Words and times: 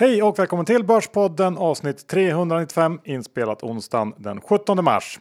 Hej 0.00 0.22
och 0.22 0.38
välkommen 0.38 0.66
till 0.66 0.84
Börspodden 0.84 1.58
avsnitt 1.58 2.08
395 2.08 3.00
inspelat 3.04 3.62
onsdagen 3.62 4.14
den 4.16 4.40
17 4.40 4.84
mars. 4.84 5.20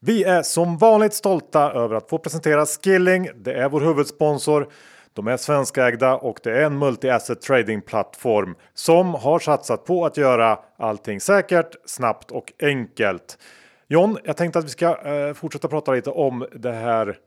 Vi 0.00 0.24
är 0.24 0.42
som 0.42 0.78
vanligt 0.78 1.14
stolta 1.14 1.72
över 1.72 1.96
att 1.96 2.08
få 2.10 2.18
presentera 2.18 2.66
Skilling. 2.66 3.28
Det 3.36 3.52
är 3.52 3.68
vår 3.68 3.80
huvudsponsor. 3.80 4.68
De 5.12 5.28
är 5.28 5.36
svenskägda 5.36 6.16
och 6.16 6.40
det 6.42 6.50
är 6.50 6.62
en 6.62 6.82
multi-asset 6.82 7.40
trading 7.40 7.82
plattform 7.82 8.54
som 8.74 9.14
har 9.14 9.38
satsat 9.38 9.84
på 9.84 10.06
att 10.06 10.16
göra 10.16 10.58
allting 10.78 11.20
säkert, 11.20 11.76
snabbt 11.84 12.30
och 12.30 12.52
enkelt. 12.62 13.38
John, 13.86 14.18
jag 14.24 14.36
tänkte 14.36 14.58
att 14.58 14.64
vi 14.64 14.68
ska 14.68 15.06
eh, 15.06 15.34
fortsätta 15.34 15.68
prata 15.68 15.92
lite 15.92 16.10
om 16.10 16.46
det 16.52 16.72
här 16.72 17.18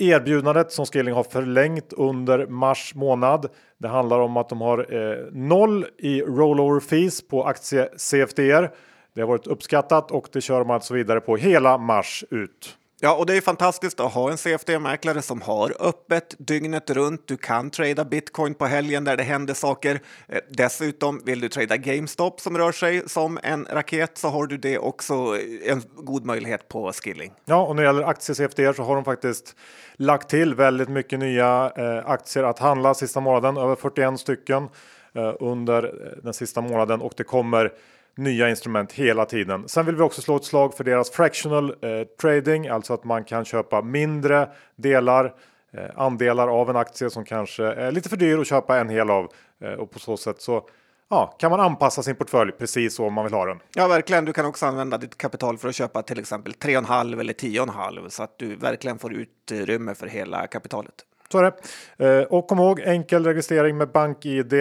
erbjudandet 0.00 0.72
som 0.72 0.86
Skilling 0.86 1.14
har 1.14 1.22
förlängt 1.22 1.92
under 1.92 2.46
mars 2.46 2.94
månad. 2.94 3.46
Det 3.78 3.88
handlar 3.88 4.18
om 4.20 4.36
att 4.36 4.48
de 4.48 4.60
har 4.60 4.94
eh, 4.94 5.26
noll 5.32 5.86
i 5.98 6.22
rollover 6.22 6.80
fees 6.80 7.28
på 7.28 7.44
aktie 7.44 7.88
CFDR. 7.96 8.70
Det 9.14 9.20
har 9.20 9.28
varit 9.28 9.46
uppskattat 9.46 10.10
och 10.10 10.28
det 10.32 10.40
kör 10.40 10.58
de 10.58 10.70
alltså 10.70 10.94
vidare 10.94 11.20
på 11.20 11.36
hela 11.36 11.78
mars 11.78 12.24
ut. 12.30 12.76
Ja, 13.02 13.14
och 13.14 13.26
det 13.26 13.36
är 13.36 13.40
fantastiskt 13.40 14.00
att 14.00 14.12
ha 14.12 14.30
en 14.30 14.36
CFD-mäklare 14.36 15.22
som 15.22 15.40
har 15.42 15.74
öppet 15.80 16.34
dygnet 16.38 16.90
runt. 16.90 17.28
Du 17.28 17.36
kan 17.36 17.70
trada 17.70 18.04
bitcoin 18.04 18.54
på 18.54 18.66
helgen 18.66 19.04
där 19.04 19.16
det 19.16 19.22
händer 19.22 19.54
saker. 19.54 20.00
Eh, 20.28 20.38
dessutom 20.48 21.20
vill 21.24 21.40
du 21.40 21.48
trada 21.48 21.76
GameStop 21.76 22.40
som 22.40 22.58
rör 22.58 22.72
sig 22.72 23.08
som 23.08 23.38
en 23.42 23.66
raket 23.70 24.18
så 24.18 24.28
har 24.28 24.46
du 24.46 24.56
det 24.56 24.78
också 24.78 25.14
eh, 25.14 25.72
en 25.72 25.82
god 25.94 26.24
möjlighet 26.24 26.68
på 26.68 26.92
Skilling. 26.92 27.32
Ja, 27.44 27.66
och 27.66 27.76
när 27.76 27.82
det 27.82 27.86
gäller 27.86 28.02
aktie 28.02 28.34
CFD 28.34 28.74
så 28.76 28.82
har 28.82 28.94
de 28.94 29.04
faktiskt 29.04 29.56
lagt 29.94 30.30
till 30.30 30.54
väldigt 30.54 30.88
mycket 30.88 31.18
nya 31.18 31.72
eh, 31.76 32.10
aktier 32.10 32.44
att 32.44 32.58
handla 32.58 32.94
sista 32.94 33.20
månaden, 33.20 33.56
över 33.56 33.76
41 33.76 34.20
stycken 34.20 34.68
under 35.40 35.94
den 36.22 36.34
sista 36.34 36.60
månaden 36.60 37.00
och 37.00 37.12
det 37.16 37.24
kommer 37.24 37.72
nya 38.20 38.48
instrument 38.48 38.92
hela 38.92 39.24
tiden. 39.24 39.68
Sen 39.68 39.86
vill 39.86 39.96
vi 39.96 40.02
också 40.02 40.22
slå 40.22 40.36
ett 40.36 40.44
slag 40.44 40.74
för 40.74 40.84
deras 40.84 41.10
fractional 41.10 41.70
eh, 41.70 42.04
trading, 42.20 42.68
alltså 42.68 42.94
att 42.94 43.04
man 43.04 43.24
kan 43.24 43.44
köpa 43.44 43.82
mindre 43.82 44.48
delar, 44.76 45.34
eh, 45.72 45.84
andelar 45.96 46.48
av 46.48 46.70
en 46.70 46.76
aktie 46.76 47.10
som 47.10 47.24
kanske 47.24 47.64
är 47.64 47.92
lite 47.92 48.08
för 48.08 48.16
dyr 48.16 48.38
att 48.38 48.46
köpa 48.46 48.78
en 48.78 48.88
hel 48.88 49.10
av 49.10 49.28
eh, 49.64 49.72
och 49.72 49.90
på 49.90 49.98
så 49.98 50.16
sätt 50.16 50.40
så 50.40 50.68
ja, 51.10 51.36
kan 51.38 51.50
man 51.50 51.60
anpassa 51.60 52.02
sin 52.02 52.16
portfölj 52.16 52.52
precis 52.52 52.94
så 52.94 53.10
man 53.10 53.24
vill 53.24 53.34
ha 53.34 53.46
den. 53.46 53.60
Ja, 53.74 53.88
verkligen. 53.88 54.24
Du 54.24 54.32
kan 54.32 54.46
också 54.46 54.66
använda 54.66 54.98
ditt 54.98 55.18
kapital 55.18 55.58
för 55.58 55.68
att 55.68 55.74
köpa 55.74 56.02
till 56.02 56.18
exempel 56.18 56.52
3,5 56.52 57.20
eller 57.20 57.32
10,5 57.32 58.08
så 58.08 58.22
att 58.22 58.38
du 58.38 58.56
verkligen 58.56 58.98
får 58.98 59.12
utrymme 59.12 59.94
för 59.94 60.06
hela 60.06 60.46
kapitalet. 60.46 60.94
Så 61.32 61.38
är 61.38 61.52
det. 61.96 62.20
Eh, 62.20 62.22
och 62.22 62.48
kom 62.48 62.58
ihåg 62.58 62.80
enkel 62.80 63.26
registrering 63.26 63.76
med 63.76 63.92
BankID. 63.92 64.52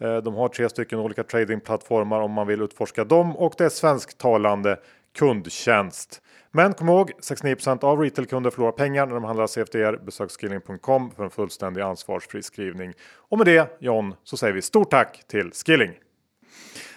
Eh, 0.00 0.16
de 0.16 0.34
har 0.34 0.48
tre 0.48 0.68
stycken 0.68 0.98
olika 0.98 1.24
tradingplattformar 1.24 2.20
om 2.20 2.32
man 2.32 2.46
vill 2.46 2.62
utforska 2.62 3.04
dem 3.04 3.36
och 3.36 3.54
det 3.58 3.64
är 3.64 3.68
svensktalande 3.68 4.78
kundtjänst. 5.18 6.22
Men 6.50 6.74
kom 6.74 6.88
ihåg 6.88 7.12
69 7.20 7.56
av 7.80 8.00
retailkunder 8.00 8.50
förlorar 8.50 8.72
pengar 8.72 9.06
när 9.06 9.14
de 9.14 9.24
handlar 9.24 9.46
CFDR. 9.46 9.96
Besök 10.04 10.30
skilling.com 10.30 11.10
för 11.10 11.24
en 11.24 11.30
fullständig 11.30 11.80
ansvarsfri 11.80 12.42
skrivning. 12.42 12.92
Och 13.28 13.38
med 13.38 13.46
det 13.46 13.76
John 13.80 14.14
så 14.24 14.36
säger 14.36 14.54
vi 14.54 14.62
stort 14.62 14.90
tack 14.90 15.24
till 15.26 15.50
Skilling. 15.52 15.92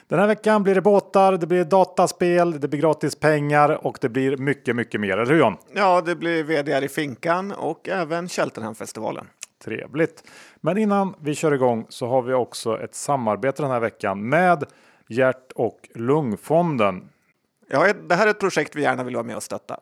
Den 0.08 0.20
här 0.20 0.28
veckan 0.28 0.64
blir 0.64 0.76
det 0.76 0.82
båtar, 0.82 1.38
det 1.38 1.48
blir 1.48 1.64
dataspel, 1.64 2.60
det 2.60 2.68
blir 2.68 2.80
gratis 2.80 3.16
pengar 3.16 3.88
och 3.88 3.98
det 4.02 4.10
blir 4.10 4.38
mycket, 4.38 4.76
mycket 4.76 5.02
mer. 5.02 5.18
Eller 5.18 5.34
hur 5.34 5.40
John? 5.40 5.58
Ja, 5.74 6.02
det 6.02 6.16
blir 6.16 6.44
VDR 6.44 6.84
i 6.84 6.90
Finkan 6.90 7.52
och 7.52 7.90
även 7.90 8.30
Cheltenhamfestivalen. 8.30 9.28
Trevligt. 9.64 10.24
Men 10.62 10.78
innan 10.78 11.16
vi 11.22 11.36
kör 11.36 11.52
igång 11.52 11.86
så 11.90 12.08
har 12.08 12.22
vi 12.22 12.34
också 12.34 12.80
ett 12.82 12.96
samarbete 12.96 13.62
den 13.62 13.72
här 13.72 13.80
veckan 13.80 14.30
med 14.30 14.66
Hjärt 15.12 15.52
och 15.56 15.90
lungfonden. 15.96 17.10
Ja, 17.70 17.94
det 17.94 18.16
här 18.16 18.28
är 18.28 18.32
ett 18.32 18.40
projekt 18.40 18.76
vi 18.76 18.82
gärna 18.82 19.04
vill 19.04 19.16
vara 19.16 19.26
med 19.26 19.36
och 19.36 19.44
stötta. 19.44 19.80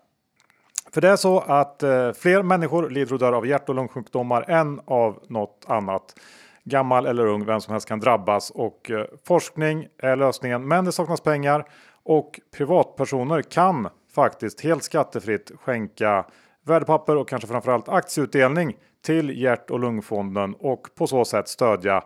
För 0.94 1.02
det 1.02 1.09
är 1.09 1.16
så 1.16 1.40
att 1.40 1.84
eh, 1.84 2.12
fler 2.12 2.44
människor 2.44 2.90
lider 2.90 3.14
och 3.14 3.20
dör 3.20 3.34
av 3.34 3.48
hjärt 3.48 3.70
och 3.70 3.76
lungsjukdomar 3.76 4.46
än 4.48 4.81
av 4.86 5.24
något 5.28 5.66
annat. 5.68 6.20
Gammal 6.64 7.06
eller 7.06 7.26
ung, 7.26 7.46
vem 7.46 7.62
som 7.62 7.72
helst 7.72 7.88
kan 7.88 8.00
drabbas 8.00 8.50
och 8.50 8.92
eh, 8.92 9.06
forskning 9.28 9.88
är 9.98 10.16
lösningen. 10.16 10.68
Men 10.68 10.86
det 10.86 10.92
saknas 10.92 11.22
pengar 11.22 11.66
och 12.03 12.40
privatpersoner 12.58 13.42
kan 13.42 13.88
faktiskt 14.16 14.62
helt 14.62 14.84
skattefritt 14.84 15.52
skänka 15.62 16.26
värdepapper 16.66 17.16
och 17.16 17.30
kanske 17.30 17.48
framförallt 17.48 17.90
aktieutdelning 17.90 18.76
till 19.02 19.42
hjärt 19.42 19.70
och 19.70 19.80
lungfonden 19.80 20.56
och 20.60 20.88
på 20.96 21.08
så 21.08 21.26
sätt 21.26 21.48
stödja 21.48 22.04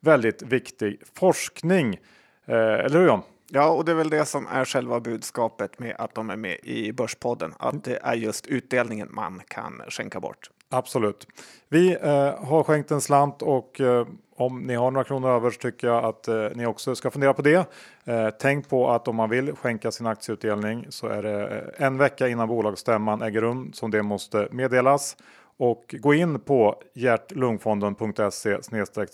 väldigt 0.00 0.42
viktig 0.42 1.00
forskning. 1.14 1.94
Eh, 2.46 2.56
eller 2.56 3.00
hur 3.00 3.06
John? 3.06 3.22
Ja, 3.50 3.68
och 3.68 3.84
det 3.84 3.92
är 3.92 3.96
väl 3.96 4.10
det 4.10 4.24
som 4.24 4.46
är 4.46 4.64
själva 4.64 5.00
budskapet 5.00 5.78
med 5.78 5.96
att 5.98 6.14
de 6.14 6.30
är 6.30 6.36
med 6.36 6.58
i 6.62 6.92
Börspodden. 6.92 7.54
Att 7.58 7.84
det 7.84 7.98
är 8.02 8.14
just 8.14 8.46
utdelningen 8.46 9.08
man 9.10 9.42
kan 9.48 9.82
skänka 9.88 10.20
bort. 10.20 10.50
Absolut. 10.68 11.26
Vi 11.68 11.96
eh, 12.02 12.44
har 12.44 12.62
skänkt 12.62 12.90
en 12.90 13.00
slant 13.00 13.42
och 13.42 13.80
eh, 13.80 14.06
om 14.36 14.62
ni 14.62 14.74
har 14.74 14.90
några 14.90 15.04
kronor 15.04 15.30
över 15.30 15.50
så 15.50 15.58
tycker 15.58 15.86
jag 15.86 16.04
att 16.04 16.28
eh, 16.28 16.48
ni 16.54 16.66
också 16.66 16.94
ska 16.94 17.10
fundera 17.10 17.34
på 17.34 17.42
det. 17.42 17.68
Eh, 18.04 18.28
tänk 18.40 18.68
på 18.68 18.90
att 18.90 19.08
om 19.08 19.16
man 19.16 19.30
vill 19.30 19.52
skänka 19.52 19.90
sin 19.90 20.06
aktieutdelning 20.06 20.86
så 20.88 21.06
är 21.06 21.22
det 21.22 21.48
eh, 21.48 21.86
en 21.86 21.98
vecka 21.98 22.28
innan 22.28 22.48
bolagsstämman 22.48 23.22
äger 23.22 23.40
rum 23.40 23.72
som 23.72 23.90
det 23.90 24.02
måste 24.02 24.48
meddelas. 24.50 25.16
Och 25.58 25.94
gå 25.98 26.14
in 26.14 26.40
på 26.40 26.82
hjärtlungfonden.se 26.94 28.58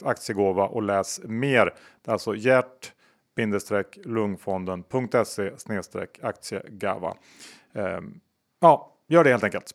aktiegåva 0.05 0.67
och 0.67 0.83
läs 0.83 1.21
mer. 1.25 1.65
Det 2.03 2.11
är 2.11 2.13
alltså 2.13 2.35
hjärt 2.35 2.93
lungfonden.se 4.05 5.53
aktiegava. 6.23 7.17
Ehm, 7.73 8.21
ja, 8.61 8.93
gör 9.09 9.25
det 9.25 9.31
helt 9.31 9.45
enkelt. 9.45 9.75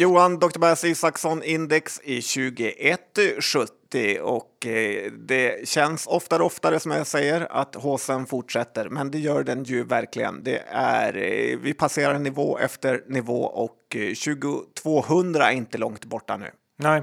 Johan, 0.00 0.38
Dr. 0.38 0.58
Bass 0.58 0.84
Isaksson 0.84 1.42
index 1.42 2.00
i 2.04 2.22
2170 2.22 4.20
och 4.22 4.66
eh, 4.66 5.12
det 5.12 5.68
känns 5.68 6.06
oftare 6.06 6.40
och 6.40 6.46
oftare 6.46 6.80
som 6.80 6.92
jag 6.92 7.06
säger 7.06 7.52
att 7.52 7.74
håsen 7.74 8.26
fortsätter, 8.26 8.88
men 8.88 9.10
det 9.10 9.18
gör 9.18 9.42
den 9.42 9.64
ju 9.64 9.84
verkligen. 9.84 10.44
Det 10.44 10.62
är, 10.72 11.16
eh, 11.16 11.58
vi 11.58 11.74
passerar 11.74 12.18
nivå 12.18 12.58
efter 12.58 13.04
nivå 13.06 13.42
och 13.42 13.96
eh, 13.96 14.14
2200 14.14 15.50
är 15.50 15.52
inte 15.52 15.78
långt 15.78 16.04
borta 16.04 16.36
nu. 16.36 16.50
Nej, 16.76 17.02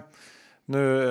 nu 0.66 1.02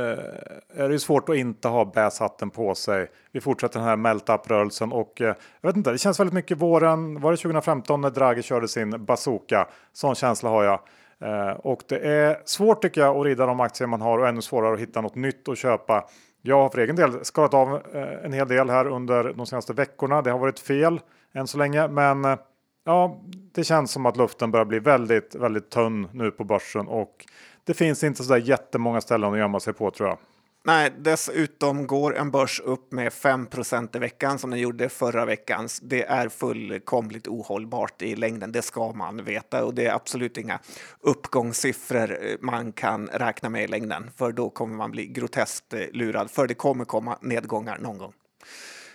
är 0.74 0.88
det 0.88 0.98
svårt 0.98 1.28
att 1.28 1.36
inte 1.36 1.68
ha 1.68 1.84
bäshatten 1.84 2.50
på 2.50 2.74
sig. 2.74 3.10
Vi 3.32 3.40
fortsätter 3.40 3.78
den 3.78 3.88
här 3.88 3.96
melt-up-rörelsen 3.96 4.92
och 4.92 5.12
jag 5.16 5.36
vet 5.62 5.76
inte, 5.76 5.92
det 5.92 5.98
känns 5.98 6.20
väldigt 6.20 6.34
mycket 6.34 6.58
våren. 6.58 7.20
Var 7.20 7.30
det 7.30 7.36
2015 7.36 8.00
när 8.00 8.10
Draghi 8.10 8.42
körde 8.42 8.68
sin 8.68 9.04
bazooka? 9.04 9.68
Sån 9.92 10.14
känsla 10.14 10.50
har 10.50 10.64
jag. 10.64 10.80
Eh, 11.22 11.50
och 11.50 11.82
det 11.88 11.98
är 11.98 12.42
svårt 12.44 12.82
tycker 12.82 13.00
jag 13.00 13.16
att 13.16 13.24
rida 13.24 13.46
de 13.46 13.60
aktier 13.60 13.88
man 13.88 14.00
har 14.00 14.18
och 14.18 14.28
ännu 14.28 14.42
svårare 14.42 14.74
att 14.74 14.80
hitta 14.80 15.00
något 15.00 15.14
nytt 15.14 15.48
att 15.48 15.58
köpa. 15.58 16.04
Jag 16.42 16.56
har 16.56 16.68
för 16.68 16.78
egen 16.78 16.96
del 16.96 17.24
skalat 17.24 17.54
av 17.54 17.74
eh, 17.74 18.24
en 18.24 18.32
hel 18.32 18.48
del 18.48 18.70
här 18.70 18.86
under 18.86 19.32
de 19.32 19.46
senaste 19.46 19.72
veckorna. 19.72 20.22
Det 20.22 20.30
har 20.30 20.38
varit 20.38 20.58
fel 20.58 21.00
än 21.34 21.46
så 21.46 21.58
länge, 21.58 21.88
men 21.88 22.24
eh, 22.24 22.38
ja, 22.84 23.20
det 23.54 23.64
känns 23.64 23.90
som 23.90 24.06
att 24.06 24.16
luften 24.16 24.50
börjar 24.50 24.64
bli 24.64 24.78
väldigt, 24.78 25.34
väldigt 25.34 25.70
tunn 25.70 26.08
nu 26.12 26.30
på 26.30 26.44
börsen 26.44 26.88
och 26.88 27.26
det 27.64 27.74
finns 27.74 28.04
inte 28.04 28.24
så 28.24 28.32
där 28.32 28.40
jättemånga 28.40 29.00
ställen 29.00 29.32
att 29.32 29.38
gömma 29.38 29.60
sig 29.60 29.72
på 29.72 29.90
tror 29.90 30.08
jag. 30.08 30.18
Nej, 30.66 30.92
dessutom 30.98 31.86
går 31.86 32.16
en 32.16 32.30
börs 32.30 32.60
upp 32.60 32.92
med 32.92 33.12
5% 33.12 33.96
i 33.96 33.98
veckan 33.98 34.38
som 34.38 34.50
den 34.50 34.60
gjorde 34.60 34.88
förra 34.88 35.24
veckan. 35.24 35.68
Det 35.82 36.02
är 36.02 36.28
fullkomligt 36.28 37.28
ohållbart 37.28 38.02
i 38.02 38.16
längden, 38.16 38.52
det 38.52 38.62
ska 38.62 38.92
man 38.92 39.24
veta 39.24 39.64
och 39.64 39.74
det 39.74 39.86
är 39.86 39.94
absolut 39.94 40.36
inga 40.36 40.60
uppgångssiffror 41.00 42.10
eh, 42.12 42.36
man 42.40 42.72
kan 42.72 43.06
räkna 43.06 43.48
med 43.48 43.64
i 43.64 43.66
längden, 43.66 44.10
för 44.16 44.32
då 44.32 44.50
kommer 44.50 44.76
man 44.76 44.90
bli 44.90 45.06
groteskt 45.06 45.74
eh, 45.74 45.80
lurad, 45.92 46.30
för 46.30 46.46
det 46.46 46.54
kommer 46.54 46.84
komma 46.84 47.18
nedgångar 47.20 47.78
någon 47.78 47.98
gång. 47.98 48.12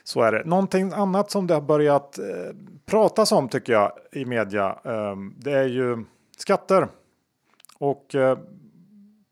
Så 0.03 0.21
är 0.21 0.31
det. 0.31 0.44
Någonting 0.45 0.91
annat 0.94 1.31
som 1.31 1.47
det 1.47 1.53
har 1.53 1.62
börjat 1.62 2.19
eh, 2.19 2.25
pratas 2.85 3.31
om 3.31 3.50
tycker 3.50 3.74
jag 3.74 3.91
i 4.12 4.25
media. 4.25 4.79
Eh, 4.85 5.15
det 5.38 5.51
är 5.51 5.67
ju 5.67 6.06
skatter. 6.38 6.88
Och 7.77 8.15
eh, 8.15 8.38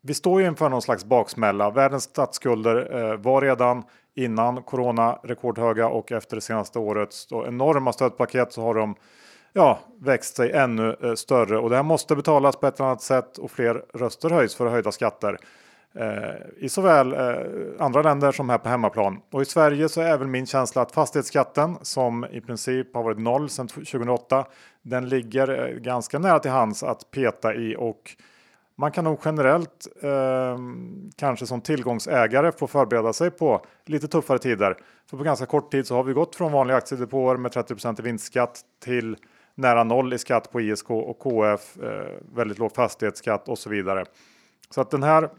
vi 0.02 0.14
står 0.14 0.40
ju 0.40 0.46
inför 0.46 0.68
någon 0.68 0.82
slags 0.82 1.04
baksmälla. 1.04 1.70
Världens 1.70 2.02
statsskulder 2.02 2.98
eh, 2.98 3.16
var 3.16 3.40
redan 3.40 3.84
innan 4.14 4.62
corona 4.62 5.18
rekordhöga 5.22 5.88
och 5.88 6.12
efter 6.12 6.36
det 6.36 6.40
senaste 6.40 6.78
årets 6.78 7.32
enorma 7.32 7.92
stödpaket 7.92 8.52
så 8.52 8.62
har 8.62 8.74
de 8.74 8.94
ja, 9.52 9.78
växt 10.00 10.36
sig 10.36 10.52
ännu 10.52 10.96
eh, 11.02 11.14
större 11.14 11.58
och 11.58 11.70
det 11.70 11.76
här 11.76 11.82
måste 11.82 12.16
betalas 12.16 12.56
på 12.56 12.66
ett 12.66 12.80
annat 12.80 13.02
sätt 13.02 13.38
och 13.38 13.50
fler 13.50 13.84
röster 13.94 14.30
höjs 14.30 14.54
för 14.54 14.66
höjda 14.66 14.92
skatter. 14.92 15.38
Eh, 15.94 16.34
I 16.56 16.68
såväl 16.68 17.12
eh, 17.12 17.84
andra 17.84 18.02
länder 18.02 18.32
som 18.32 18.48
här 18.48 18.58
på 18.58 18.68
hemmaplan. 18.68 19.20
Och 19.30 19.42
i 19.42 19.44
Sverige 19.44 19.88
så 19.88 20.00
är 20.00 20.06
även 20.06 20.30
min 20.30 20.46
känsla 20.46 20.82
att 20.82 20.92
fastighetsskatten 20.92 21.78
som 21.82 22.24
i 22.24 22.40
princip 22.40 22.94
har 22.94 23.02
varit 23.02 23.18
noll 23.18 23.48
sedan 23.48 23.68
2008. 23.68 24.44
Den 24.82 25.08
ligger 25.08 25.68
eh, 25.68 25.74
ganska 25.74 26.18
nära 26.18 26.38
till 26.38 26.50
hands 26.50 26.82
att 26.82 27.10
peta 27.10 27.54
i 27.54 27.76
och 27.78 28.16
man 28.80 28.92
kan 28.92 29.04
nog 29.04 29.18
generellt 29.24 29.86
eh, 30.02 30.58
kanske 31.16 31.46
som 31.46 31.60
tillgångsägare 31.60 32.52
få 32.52 32.66
förbereda 32.66 33.12
sig 33.12 33.30
på 33.30 33.64
lite 33.86 34.08
tuffare 34.08 34.38
tider. 34.38 34.76
För 35.10 35.16
på 35.16 35.22
ganska 35.22 35.46
kort 35.46 35.70
tid 35.70 35.86
så 35.86 35.94
har 35.94 36.04
vi 36.04 36.12
gått 36.12 36.36
från 36.36 36.52
vanliga 36.52 36.76
aktiedepåer 36.76 37.36
med 37.36 37.52
30 37.52 38.00
i 38.00 38.02
vinstskatt 38.02 38.60
till 38.84 39.16
nära 39.54 39.84
noll 39.84 40.12
i 40.12 40.18
skatt 40.18 40.52
på 40.52 40.60
ISK 40.60 40.90
och 40.90 41.18
KF, 41.18 41.78
eh, 41.82 42.18
väldigt 42.34 42.58
låg 42.58 42.74
fastighetsskatt 42.74 43.48
och 43.48 43.58
så 43.58 43.70
vidare. 43.70 44.04
Så 44.70 44.80
att 44.80 44.90
den 44.90 45.02
här 45.02 45.30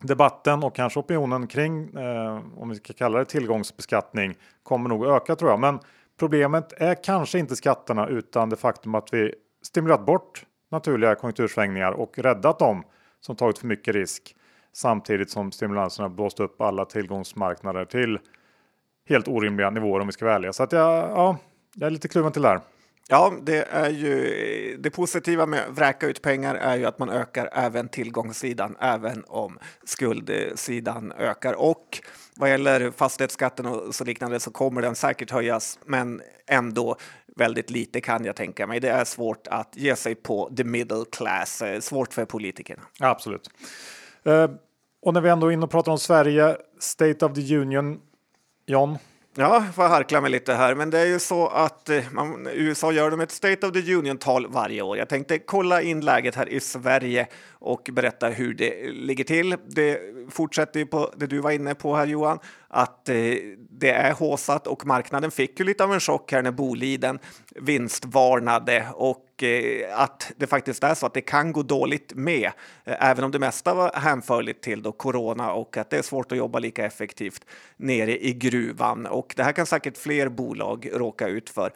debatten 0.00 0.62
och 0.62 0.74
kanske 0.74 1.00
opinionen 1.00 1.46
kring, 1.46 1.94
eh, 1.94 2.40
om 2.56 2.68
vi 2.68 2.74
ska 2.74 2.92
kalla 2.92 3.18
det 3.18 3.24
tillgångsbeskattning, 3.24 4.34
kommer 4.62 4.88
nog 4.88 5.06
öka 5.06 5.36
tror 5.36 5.50
jag. 5.50 5.60
Men 5.60 5.78
problemet 6.18 6.72
är 6.76 7.04
kanske 7.04 7.38
inte 7.38 7.56
skatterna 7.56 8.06
utan 8.06 8.50
det 8.50 8.56
faktum 8.56 8.94
att 8.94 9.12
vi 9.12 9.34
stimulerat 9.62 10.06
bort 10.06 10.44
naturliga 10.70 11.14
konjunktursvängningar 11.14 11.92
och 11.92 12.18
räddat 12.18 12.58
dem 12.58 12.84
som 13.20 13.36
tagit 13.36 13.58
för 13.58 13.66
mycket 13.66 13.94
risk 13.94 14.36
samtidigt 14.72 15.30
som 15.30 15.52
stimulanserna 15.52 16.08
blåst 16.08 16.40
upp 16.40 16.60
alla 16.60 16.84
tillgångsmarknader 16.84 17.84
till 17.84 18.18
helt 19.08 19.28
orimliga 19.28 19.70
nivåer 19.70 20.00
om 20.00 20.06
vi 20.06 20.12
ska 20.12 20.24
vara 20.24 20.34
ärliga. 20.34 20.52
Så 20.52 20.62
att 20.62 20.72
jag, 20.72 21.10
ja, 21.10 21.36
jag 21.74 21.86
är 21.86 21.90
lite 21.90 22.08
kluven 22.08 22.32
till 22.32 22.42
det 22.42 22.48
här. 22.48 22.60
Ja, 23.08 23.32
det 23.42 23.66
är 23.70 23.90
ju 23.90 24.76
det 24.80 24.90
positiva 24.90 25.46
med 25.46 25.60
att 25.60 25.76
vräka 25.78 26.06
ut 26.06 26.22
pengar 26.22 26.54
är 26.54 26.76
ju 26.76 26.84
att 26.84 26.98
man 26.98 27.10
ökar 27.10 27.48
även 27.52 27.88
tillgångssidan, 27.88 28.76
även 28.80 29.24
om 29.26 29.58
skuldsidan 29.84 31.12
ökar. 31.18 31.54
Och 31.54 32.02
vad 32.40 32.50
gäller 32.50 32.90
fastighetsskatten 32.90 33.66
och 33.66 33.94
så 33.94 34.04
liknande 34.04 34.40
så 34.40 34.50
kommer 34.50 34.82
den 34.82 34.94
säkert 34.94 35.30
höjas, 35.30 35.78
men 35.84 36.22
ändå 36.46 36.96
väldigt 37.36 37.70
lite 37.70 38.00
kan 38.00 38.24
jag 38.24 38.36
tänka 38.36 38.66
mig. 38.66 38.80
Det 38.80 38.88
är 38.88 39.04
svårt 39.04 39.46
att 39.46 39.76
ge 39.76 39.96
sig 39.96 40.14
på 40.14 40.50
the 40.56 40.64
middle 40.64 41.04
class, 41.12 41.62
eh, 41.62 41.80
svårt 41.80 42.12
för 42.12 42.24
politikerna. 42.24 42.82
Absolut. 43.00 43.50
Uh, 44.26 44.46
och 45.02 45.14
när 45.14 45.20
vi 45.20 45.28
ändå 45.28 45.46
är 45.46 45.50
inne 45.50 45.64
och 45.64 45.70
pratar 45.70 45.92
om 45.92 45.98
Sverige, 45.98 46.56
State 46.78 47.26
of 47.26 47.34
the 47.34 47.56
Union, 47.56 48.00
John, 48.66 48.98
Ja, 49.34 49.64
får 49.74 49.82
harkla 49.82 50.20
mig 50.20 50.30
lite 50.30 50.54
här, 50.54 50.74
men 50.74 50.90
det 50.90 50.98
är 50.98 51.06
ju 51.06 51.18
så 51.18 51.48
att 51.48 51.88
eh, 51.88 52.02
man, 52.12 52.48
USA 52.52 52.92
gör 52.92 53.10
de 53.10 53.20
ett 53.20 53.30
State 53.30 53.66
of 53.66 53.72
the 53.72 53.94
Union-tal 53.94 54.46
varje 54.46 54.82
år. 54.82 54.98
Jag 54.98 55.08
tänkte 55.08 55.38
kolla 55.38 55.82
in 55.82 56.00
läget 56.00 56.34
här 56.34 56.48
i 56.48 56.60
Sverige 56.60 57.26
och 57.60 57.88
berätta 57.92 58.28
hur 58.28 58.54
det 58.54 58.90
ligger 58.92 59.24
till. 59.24 59.56
Det 59.66 60.00
fortsätter 60.30 60.80
ju 60.80 60.86
på 60.86 61.12
det 61.16 61.26
du 61.26 61.38
var 61.38 61.50
inne 61.50 61.74
på 61.74 61.96
här 61.96 62.06
Johan, 62.06 62.38
att 62.68 63.08
eh, 63.08 63.14
det 63.70 63.90
är 63.90 64.12
håsat 64.12 64.66
och 64.66 64.86
marknaden 64.86 65.30
fick 65.30 65.58
ju 65.58 65.64
lite 65.66 65.84
av 65.84 65.94
en 65.94 66.00
chock 66.00 66.32
här 66.32 66.42
när 66.42 66.50
Boliden 66.50 67.18
vinstvarnade 67.54 68.86
och 68.94 69.42
eh, 69.42 70.00
att 70.00 70.32
det 70.36 70.46
faktiskt 70.46 70.84
är 70.84 70.94
så 70.94 71.06
att 71.06 71.14
det 71.14 71.20
kan 71.20 71.52
gå 71.52 71.62
dåligt 71.62 72.14
med, 72.14 72.50
eh, 72.84 73.10
även 73.10 73.24
om 73.24 73.30
det 73.30 73.38
mesta 73.38 73.74
var 73.74 73.92
hänförligt 73.92 74.62
till 74.62 74.82
då 74.82 74.92
corona 74.92 75.52
och 75.52 75.76
att 75.76 75.90
det 75.90 75.98
är 75.98 76.02
svårt 76.02 76.32
att 76.32 76.38
jobba 76.38 76.58
lika 76.58 76.86
effektivt 76.86 77.44
nere 77.76 78.24
i 78.24 78.32
gruvan. 78.32 79.06
Och 79.06 79.34
det 79.36 79.42
här 79.42 79.52
kan 79.52 79.66
säkert 79.66 79.98
fler 79.98 80.28
bolag 80.28 80.90
råka 80.92 81.28
ut 81.28 81.50
för. 81.50 81.72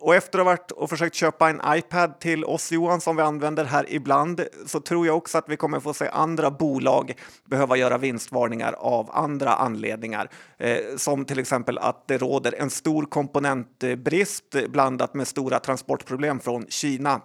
Och 0.00 0.14
efter 0.14 0.38
att 0.38 0.44
ha 0.44 0.52
varit 0.52 0.70
och 0.70 0.90
försökt 0.90 1.14
köpa 1.14 1.50
en 1.50 1.60
iPad 1.66 2.20
till 2.20 2.44
oss 2.44 2.72
Johan 2.72 3.00
som 3.00 3.16
vi 3.16 3.22
använder 3.22 3.64
här 3.64 3.86
ibland 3.88 4.44
så 4.66 4.80
tror 4.94 5.06
jag 5.06 5.16
också 5.16 5.38
att 5.38 5.48
vi 5.48 5.56
kommer 5.56 5.80
få 5.80 5.94
se 5.94 6.08
andra 6.08 6.50
bolag 6.50 7.14
behöva 7.44 7.76
göra 7.76 7.98
vinstvarningar 7.98 8.72
av 8.72 9.10
andra 9.12 9.54
anledningar, 9.54 10.30
eh, 10.58 10.78
som 10.96 11.24
till 11.24 11.38
exempel 11.38 11.78
att 11.78 12.08
det 12.08 12.18
råder 12.18 12.54
en 12.58 12.70
stor 12.70 13.06
komponentbrist 13.06 14.56
blandat 14.68 15.14
med 15.14 15.28
stora 15.28 15.58
transportproblem 15.58 16.40
från 16.40 16.66
Kina. 16.68 17.20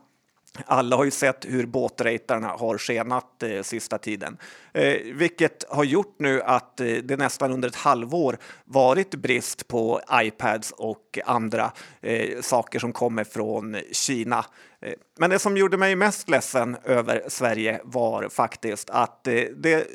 Alla 0.65 0.95
har 0.95 1.05
ju 1.05 1.11
sett 1.11 1.45
hur 1.45 1.65
båtratarna 1.65 2.47
har 2.47 2.77
skenat 2.77 3.43
eh, 3.43 3.61
sista 3.61 3.97
tiden, 3.97 4.37
eh, 4.73 4.97
vilket 5.13 5.65
har 5.69 5.83
gjort 5.83 6.15
nu 6.19 6.41
att 6.41 6.79
eh, 6.79 6.87
det 6.87 7.17
nästan 7.17 7.51
under 7.51 7.67
ett 7.67 7.75
halvår 7.75 8.37
varit 8.65 9.15
brist 9.15 9.67
på 9.67 10.01
iPads 10.13 10.71
och 10.71 11.19
andra 11.25 11.71
eh, 12.01 12.41
saker 12.41 12.79
som 12.79 12.93
kommer 12.93 13.23
från 13.23 13.77
Kina. 13.91 14.45
Eh, 14.81 14.93
men 15.19 15.29
det 15.29 15.39
som 15.39 15.57
gjorde 15.57 15.77
mig 15.77 15.95
mest 15.95 16.29
ledsen 16.29 16.77
över 16.83 17.23
Sverige 17.27 17.81
var 17.83 18.29
faktiskt 18.29 18.89
att 18.89 19.27
eh, 19.27 19.43
det 19.57 19.87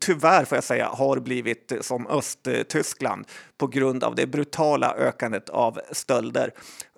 tyvärr 0.00 0.44
får 0.44 0.56
jag 0.56 0.64
säga 0.64 0.88
har 0.88 1.20
blivit 1.20 1.72
som 1.80 2.06
Östtyskland 2.06 3.26
på 3.58 3.66
grund 3.66 4.04
av 4.04 4.14
det 4.14 4.26
brutala 4.26 4.94
ökandet 4.94 5.48
av 5.48 5.80
stölder. 5.92 6.52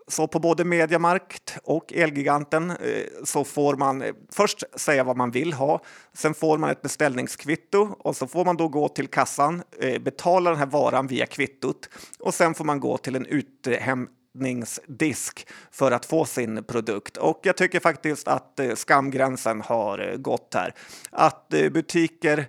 Så 0.08 0.26
på 0.26 0.38
både 0.38 0.64
Mediamarkt 0.64 1.58
och 1.64 1.92
Elgiganten 1.92 2.70
eh, 2.70 2.76
så 3.24 3.44
får 3.44 3.76
man 3.76 4.02
eh, 4.02 4.14
först 4.30 4.64
säga 4.76 5.04
vad 5.04 5.16
man 5.16 5.30
vill 5.30 5.52
ha. 5.52 5.82
Sen 6.12 6.34
får 6.34 6.58
man 6.58 6.70
ett 6.70 6.82
beställningskvitto 6.82 7.96
och 7.98 8.16
så 8.16 8.26
får 8.26 8.44
man 8.44 8.56
då 8.56 8.68
gå 8.68 8.88
till 8.88 9.08
kassan, 9.08 9.62
eh, 9.80 10.02
betala 10.02 10.50
den 10.50 10.58
här 10.58 10.66
varan 10.66 11.06
via 11.06 11.26
kvittot 11.26 11.88
och 12.18 12.34
sen 12.34 12.54
får 12.54 12.64
man 12.64 12.80
gå 12.80 12.96
till 12.96 13.16
en 13.16 13.26
uthem 13.26 14.08
disk 14.86 15.46
för 15.70 15.92
att 15.92 16.06
få 16.06 16.24
sin 16.24 16.64
produkt. 16.64 17.16
Och 17.16 17.40
jag 17.42 17.56
tycker 17.56 17.80
faktiskt 17.80 18.28
att 18.28 18.60
eh, 18.60 18.74
skamgränsen 18.74 19.60
har 19.60 20.10
eh, 20.10 20.16
gått 20.16 20.54
här. 20.54 20.74
Att 21.10 21.54
eh, 21.54 21.70
butiker 21.70 22.46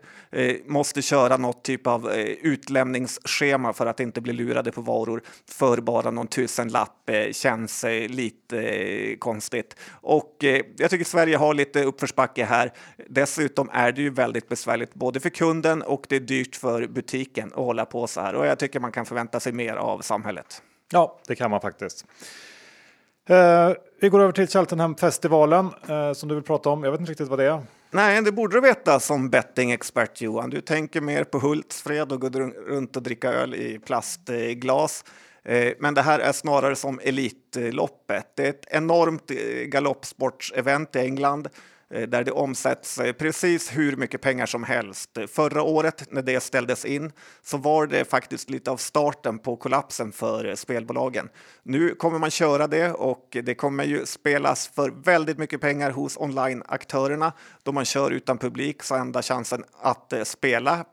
måste 0.66 1.02
köra 1.02 1.38
något 1.38 1.64
typ 1.64 1.88
av 1.88 2.12
utlämningsschema 2.42 3.74
för 3.74 3.86
att 3.86 4.00
inte 4.00 4.22
bli 4.22 4.34
lurade 4.34 4.72
på 4.72 4.82
varor 4.82 5.22
för 5.50 5.82
bara 5.82 6.12
någon 6.12 6.28
tusenlapp 6.28 7.10
känns 7.32 7.86
lite 8.08 9.16
konstigt. 9.20 9.76
Och 9.92 10.36
jag 10.78 10.90
tycker 10.90 11.06
Sverige 11.06 11.38
har 11.38 11.54
lite 11.54 11.84
uppförsbacke 11.84 12.46
här. 12.46 12.74
Dessutom 13.10 13.70
är 13.74 13.92
det 13.92 14.02
ju 14.02 14.10
väldigt 14.10 14.50
besvärligt 14.50 14.94
både 14.94 15.20
för 15.20 15.30
kunden 15.30 15.82
och 15.82 16.06
det 16.10 16.16
är 16.16 16.20
dyrt 16.20 16.56
för 16.56 16.88
butiken 16.88 17.48
att 17.48 17.56
hålla 17.56 17.86
på 17.86 18.08
så 18.08 18.22
här. 18.22 18.36
Och 18.36 18.46
jag 18.46 18.60
tycker 18.60 18.80
man 18.80 18.92
kan 18.92 19.06
förvänta 19.06 19.40
sig 19.40 19.54
mer 19.54 19.76
av 19.76 20.02
samhället. 20.02 20.62
Ja, 20.92 21.20
det 21.28 21.36
kan 21.36 21.52
man 21.52 21.62
faktiskt. 21.62 22.06
Eh, 23.30 23.72
vi 24.02 24.10
går 24.10 24.20
över 24.20 24.32
till 24.32 24.48
Cheltenham-festivalen 24.48 25.70
eh, 25.88 26.14
som 26.14 26.30
du 26.30 26.36
vill 26.36 26.44
prata 26.44 26.70
om. 26.70 26.84
Jag 26.84 26.92
vet 26.92 27.00
inte 27.00 27.12
riktigt 27.12 27.28
vad 27.28 27.40
det 27.40 27.46
är. 27.46 27.62
Nej, 27.92 28.22
det 28.22 28.32
borde 28.32 28.58
du 28.58 28.62
veta 28.62 29.00
som 29.00 29.30
bettingexpert 29.30 30.22
Johan. 30.22 30.50
Du 30.50 30.62
tänker 30.62 31.02
mer 31.02 31.24
på 31.24 31.40
Hultsfred 31.40 32.12
och 32.12 32.22
går 32.22 32.30
runt 32.70 32.96
och 32.96 33.04
dricka 33.04 33.34
öl 33.34 33.56
i 33.56 33.80
plastglas. 33.80 35.06
Eh, 35.44 35.74
men 35.80 35.94
det 35.94 36.02
här 36.02 36.20
är 36.20 36.32
snarare 36.32 36.76
som 36.76 37.00
Elitloppet. 37.04 38.28
Det 38.36 38.46
är 38.46 38.50
ett 38.50 38.66
enormt 38.68 39.32
eh, 39.32 39.38
galoppsportsevent 39.66 40.96
i 40.96 41.00
England 41.00 41.50
Eh, 41.94 42.02
där 42.02 42.24
det 42.24 42.32
omsätts 42.32 42.98
eh, 42.98 43.14
precis 43.14 43.78
hur 43.78 43.96
mycket 43.96 44.22
pengar 44.22 44.46
som 44.46 44.64
helst. 44.64 45.18
Förra 45.28 45.62
året 45.62 46.12
när 46.12 46.22
det 46.22 46.40
ställdes 46.40 46.86
in 46.86 47.12
så 47.42 47.58
var 47.58 47.88
det 47.88 48.10
faktiskt 48.10 48.50
lite 48.50 48.72
av 48.72 48.78
starten 48.78 49.40
på 49.40 49.56
kollapsen 49.56 50.12
för 50.12 50.46
eh, 50.46 50.56
spelbolagen. 50.56 51.30
Nu 51.64 51.96
kommer 51.96 52.20
man 52.20 52.32
köra 52.32 52.68
det 52.68 52.92
och 52.92 53.38
det 53.44 53.56
kommer 53.56 53.84
ju 53.84 54.06
spelas 54.06 54.68
för 54.68 54.90
väldigt 54.90 55.38
mycket 55.38 55.62
pengar 55.62 55.92
hos 55.92 56.18
onlineaktörerna 56.18 57.34
då 57.64 57.72
man 57.72 57.86
kör 57.86 58.12
utan 58.12 58.38
publik 58.38 58.84
så 58.84 58.96
enda 58.96 59.22
chansen 59.22 59.64
att 59.82 60.14
spela 60.24 60.86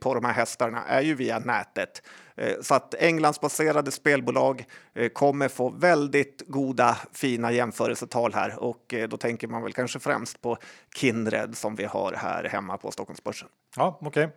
på 0.00 0.14
de 0.14 0.24
här 0.24 0.32
hästarna 0.32 0.84
är 0.84 1.00
ju 1.00 1.14
via 1.14 1.38
nätet. 1.38 2.02
Eh, 2.40 2.54
så 2.60 2.74
att 2.74 2.94
Englandsbaserade 2.94 3.90
spelbolag 3.90 4.64
eh, 4.94 5.08
kommer 5.08 5.48
få 5.48 5.70
väldigt 5.70 6.42
goda, 6.46 6.96
fina 7.12 7.52
jämförelsetal 7.52 8.34
här 8.34 8.62
och 8.62 8.94
eh, 8.94 9.08
då 9.08 9.16
tänker 9.16 9.48
man 9.48 9.62
väl 9.62 9.72
kanske 9.72 9.98
främst 9.98 10.40
på 10.40 10.56
Kindred 10.96 11.56
som 11.56 11.74
vi 11.74 11.84
har 11.84 12.12
här 12.12 12.44
hemma 12.44 12.76
på 12.76 12.90
Stockholmsbörsen. 12.90 13.48
Ja, 13.76 13.98
okej. 14.00 14.24
Okay. 14.24 14.36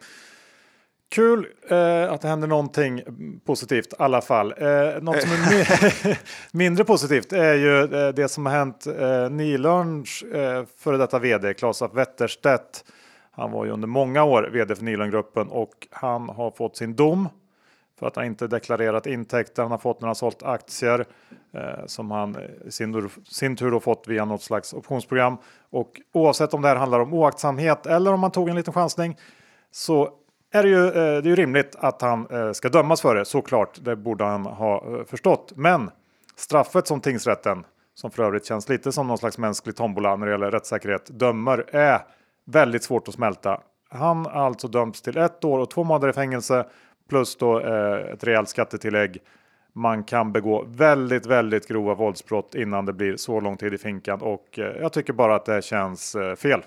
Kul 1.10 1.48
eh, 1.70 2.12
att 2.12 2.22
det 2.22 2.28
händer 2.28 2.48
någonting 2.48 3.02
positivt 3.46 3.94
i 3.94 3.96
alla 4.00 4.22
fall. 4.22 4.54
Eh, 4.58 5.02
något 5.02 5.22
som 5.22 5.32
är 5.32 6.18
mindre 6.58 6.86
positivt 6.86 7.34
är 7.34 7.54
ju 7.54 7.84
eh, 7.84 8.14
det 8.14 8.28
som 8.28 8.46
har 8.46 8.54
hänt 8.54 8.88
eh, 8.88 9.30
Nilörns 9.30 10.24
eh, 10.24 10.66
före 10.78 10.98
detta 10.98 11.20
vd 11.20 11.54
Claes 11.54 11.82
Wetterstedt. 11.94 12.86
Han 13.36 13.52
var 13.52 13.66
ju 13.66 13.72
under 13.72 13.88
många 13.88 14.24
år 14.24 14.50
vd 14.54 14.76
för 14.76 14.84
Nylongruppen 14.84 15.50
och 15.50 15.88
han 15.92 16.30
har 16.30 16.52
fått 16.52 16.78
sin 16.78 16.96
dom 16.96 17.30
för 18.00 18.08
att 18.08 18.16
han 18.16 18.26
inte 18.26 18.48
deklarerat 18.48 19.06
intäkter 19.06 19.62
han 19.62 19.72
har 19.72 19.78
fått 19.78 20.02
när 20.02 20.08
han 20.08 20.16
sålt 20.16 20.44
aktier 20.44 21.06
eh, 21.54 21.86
som 21.86 22.12
han 22.12 22.38
i 22.66 22.72
sin, 22.72 23.10
sin 23.30 23.56
tur 23.56 23.72
då 23.72 23.80
fått 23.80 24.08
via 24.08 24.26
något 24.26 24.42
slags 24.42 24.74
optionsprogram. 24.74 25.38
Och 25.70 26.02
oavsett 26.12 26.54
om 26.54 26.62
det 26.62 26.68
här 26.68 26.76
handlar 26.76 27.00
om 27.00 27.14
oaktsamhet 27.14 27.86
eller 27.86 28.14
om 28.14 28.20
man 28.20 28.32
tog 28.32 28.50
en 28.50 28.56
liten 28.56 28.74
chansning 28.74 29.18
så 29.72 30.10
är 30.52 30.64
det 30.64 30.70
ju, 30.70 30.88
eh, 30.88 30.94
det 30.94 31.00
är 31.00 31.26
ju 31.26 31.36
rimligt 31.36 31.76
att 31.80 32.02
han 32.02 32.28
eh, 32.30 32.52
ska 32.52 32.70
dömas 32.70 33.02
för 33.02 33.16
det 33.16 33.26
såklart. 33.26 33.80
Det 33.82 33.96
borde 33.96 34.24
han 34.24 34.46
ha 34.46 34.76
eh, 34.76 35.06
förstått. 35.06 35.54
Men 35.56 35.92
straffet 36.36 36.88
som 36.88 37.02
tingsrätten, 37.02 37.66
som 37.96 38.12
för 38.12 38.24
övrigt 38.24 38.46
känns 38.46 38.70
lite 38.70 38.92
som 38.92 39.08
någon 39.08 39.18
slags 39.18 39.38
mänsklig 39.38 39.76
tombola 39.76 40.16
när 40.16 40.26
det 40.26 40.32
gäller 40.32 40.52
rättssäkerhet, 40.52 41.20
dömer 41.20 41.76
är 41.76 42.02
väldigt 42.46 42.84
svårt 42.84 43.08
att 43.08 43.14
smälta. 43.14 43.62
Han 43.90 44.26
har 44.26 44.32
alltså 44.32 44.68
dömts 44.68 45.02
till 45.02 45.18
ett 45.18 45.46
år 45.46 45.60
och 45.60 45.70
två 45.70 45.84
månader 45.84 46.10
i 46.10 46.14
fängelse 46.14 46.66
plus 47.10 47.36
då 47.36 47.60
eh, 47.60 48.14
ett 48.14 48.24
rejält 48.24 48.50
skattetillägg. 48.50 49.18
Man 49.76 50.04
kan 50.04 50.32
begå 50.32 50.66
väldigt, 50.68 51.26
väldigt 51.26 51.68
grova 51.68 51.94
våldsbrott 51.94 52.56
innan 52.56 52.86
det 52.86 52.94
blir 52.94 53.18
så 53.18 53.40
lång 53.40 53.58
tid 53.58 53.74
i 53.74 53.78
finkan 53.78 54.22
och 54.22 54.60
eh, 54.60 54.82
jag 54.82 54.94
tycker 54.94 55.14
bara 55.14 55.36
att 55.36 55.46
det 55.46 55.64
känns 55.64 56.16
eh, 56.16 56.36
fel. 56.36 56.62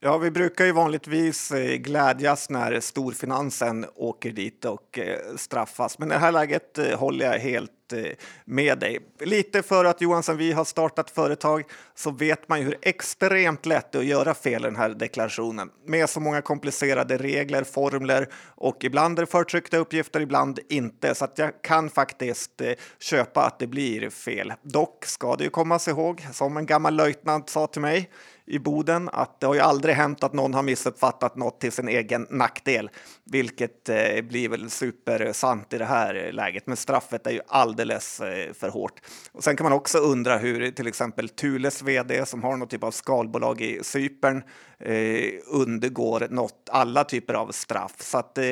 Ja, 0.00 0.18
vi 0.18 0.30
brukar 0.30 0.64
ju 0.64 0.72
vanligtvis 0.72 1.50
eh, 1.50 1.76
glädjas 1.76 2.50
när 2.50 2.80
storfinansen 2.80 3.86
åker 3.94 4.30
dit 4.30 4.64
och 4.64 4.98
eh, 4.98 5.36
straffas. 5.36 5.98
Men 5.98 6.08
i 6.10 6.14
det 6.14 6.20
här 6.20 6.32
läget 6.32 6.78
eh, 6.78 6.98
håller 6.98 7.26
jag 7.26 7.38
helt 7.38 7.70
Eh, 7.92 8.12
med 8.44 8.78
dig. 8.78 8.98
Lite 9.20 9.62
för 9.62 9.84
att 9.84 10.00
Johan, 10.00 10.22
sen 10.22 10.36
vi 10.36 10.52
har 10.52 10.64
startat 10.64 11.10
företag 11.10 11.64
så 11.94 12.10
vet 12.10 12.48
man 12.48 12.58
ju 12.58 12.64
hur 12.64 12.78
extremt 12.82 13.66
lätt 13.66 13.92
det 13.92 13.98
är 13.98 14.00
att 14.00 14.06
göra 14.06 14.34
fel 14.34 14.62
i 14.62 14.68
den 14.68 14.76
här 14.76 14.88
deklarationen 14.88 15.70
med 15.86 16.10
så 16.10 16.20
många 16.20 16.42
komplicerade 16.42 17.16
regler, 17.16 17.64
formler 17.64 18.28
och 18.46 18.84
ibland 18.84 19.18
är 19.18 19.22
det 19.22 19.30
förtryckta 19.30 19.76
uppgifter, 19.76 20.20
ibland 20.20 20.58
inte. 20.68 21.14
Så 21.14 21.24
att 21.24 21.38
jag 21.38 21.62
kan 21.62 21.90
faktiskt 21.90 22.60
eh, 22.60 22.72
köpa 22.98 23.46
att 23.46 23.58
det 23.58 23.66
blir 23.66 24.10
fel. 24.10 24.52
Dock 24.62 25.04
ska 25.04 25.36
det 25.36 25.44
ju 25.44 25.50
komma 25.50 25.78
sig 25.78 25.92
ihåg, 25.92 26.26
som 26.32 26.56
en 26.56 26.66
gammal 26.66 26.94
löjtnant 26.94 27.50
sa 27.50 27.66
till 27.66 27.82
mig, 27.82 28.10
i 28.48 28.58
Boden 28.58 29.08
att 29.12 29.40
det 29.40 29.46
har 29.46 29.54
ju 29.54 29.60
aldrig 29.60 29.94
hänt 29.94 30.24
att 30.24 30.32
någon 30.32 30.54
har 30.54 30.62
missuppfattat 30.62 31.36
något 31.36 31.60
till 31.60 31.72
sin 31.72 31.88
egen 31.88 32.26
nackdel, 32.30 32.90
vilket 33.24 33.88
eh, 33.88 34.22
blir 34.22 34.48
väl 34.48 34.70
supersant 34.70 35.72
i 35.72 35.78
det 35.78 35.84
här 35.84 36.32
läget. 36.32 36.66
Men 36.66 36.76
straffet 36.76 37.26
är 37.26 37.30
ju 37.30 37.40
alldeles 37.48 38.20
eh, 38.20 38.52
för 38.52 38.68
hårt. 38.68 39.00
Och 39.32 39.44
sen 39.44 39.56
kan 39.56 39.64
man 39.64 39.72
också 39.72 39.98
undra 39.98 40.36
hur 40.36 40.70
till 40.70 40.86
exempel 40.86 41.28
Thules 41.28 41.82
vd 41.82 42.26
som 42.26 42.42
har 42.42 42.56
någon 42.56 42.68
typ 42.68 42.84
av 42.84 42.90
skalbolag 42.90 43.60
i 43.60 43.80
Cypern 43.82 44.42
eh, 44.78 45.30
undergår 45.46 46.26
något, 46.30 46.68
alla 46.70 47.04
typer 47.04 47.34
av 47.34 47.52
straff. 47.52 47.94
Så 47.98 48.18
att, 48.18 48.38
eh, 48.38 48.44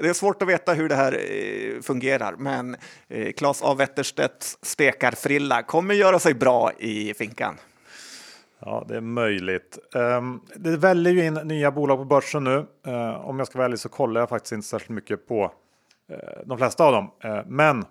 det 0.00 0.08
är 0.08 0.12
svårt 0.12 0.42
att 0.42 0.48
veta 0.48 0.72
hur 0.72 0.88
det 0.88 0.94
här 0.94 1.12
eh, 1.12 1.80
fungerar, 1.82 2.34
men 2.38 2.76
eh, 3.08 3.32
Claes 3.32 3.62
A. 3.62 3.74
Wetterstedts 3.78 4.58
stekarfrilla 4.62 5.62
kommer 5.62 5.94
göra 5.94 6.18
sig 6.18 6.34
bra 6.34 6.72
i 6.78 7.14
finkan. 7.14 7.56
Ja, 8.60 8.84
det 8.88 8.96
är 8.96 9.00
möjligt. 9.00 9.78
Um, 9.94 10.40
det 10.56 10.76
väljer 10.76 11.12
ju 11.12 11.24
in 11.24 11.34
nya 11.34 11.70
bolag 11.70 11.98
på 11.98 12.04
börsen 12.04 12.44
nu. 12.44 12.66
Uh, 12.86 13.28
om 13.28 13.38
jag 13.38 13.46
ska 13.46 13.58
vara 13.58 13.66
ärlig 13.66 13.78
så 13.78 13.88
kollar 13.88 14.20
jag 14.20 14.28
faktiskt 14.28 14.52
inte 14.52 14.66
särskilt 14.66 14.90
mycket 14.90 15.26
på 15.26 15.44
uh, 15.44 16.16
de 16.44 16.58
flesta 16.58 16.84
av 16.84 16.92
dem. 16.92 17.10
Uh, 17.24 17.40
men 17.46 17.84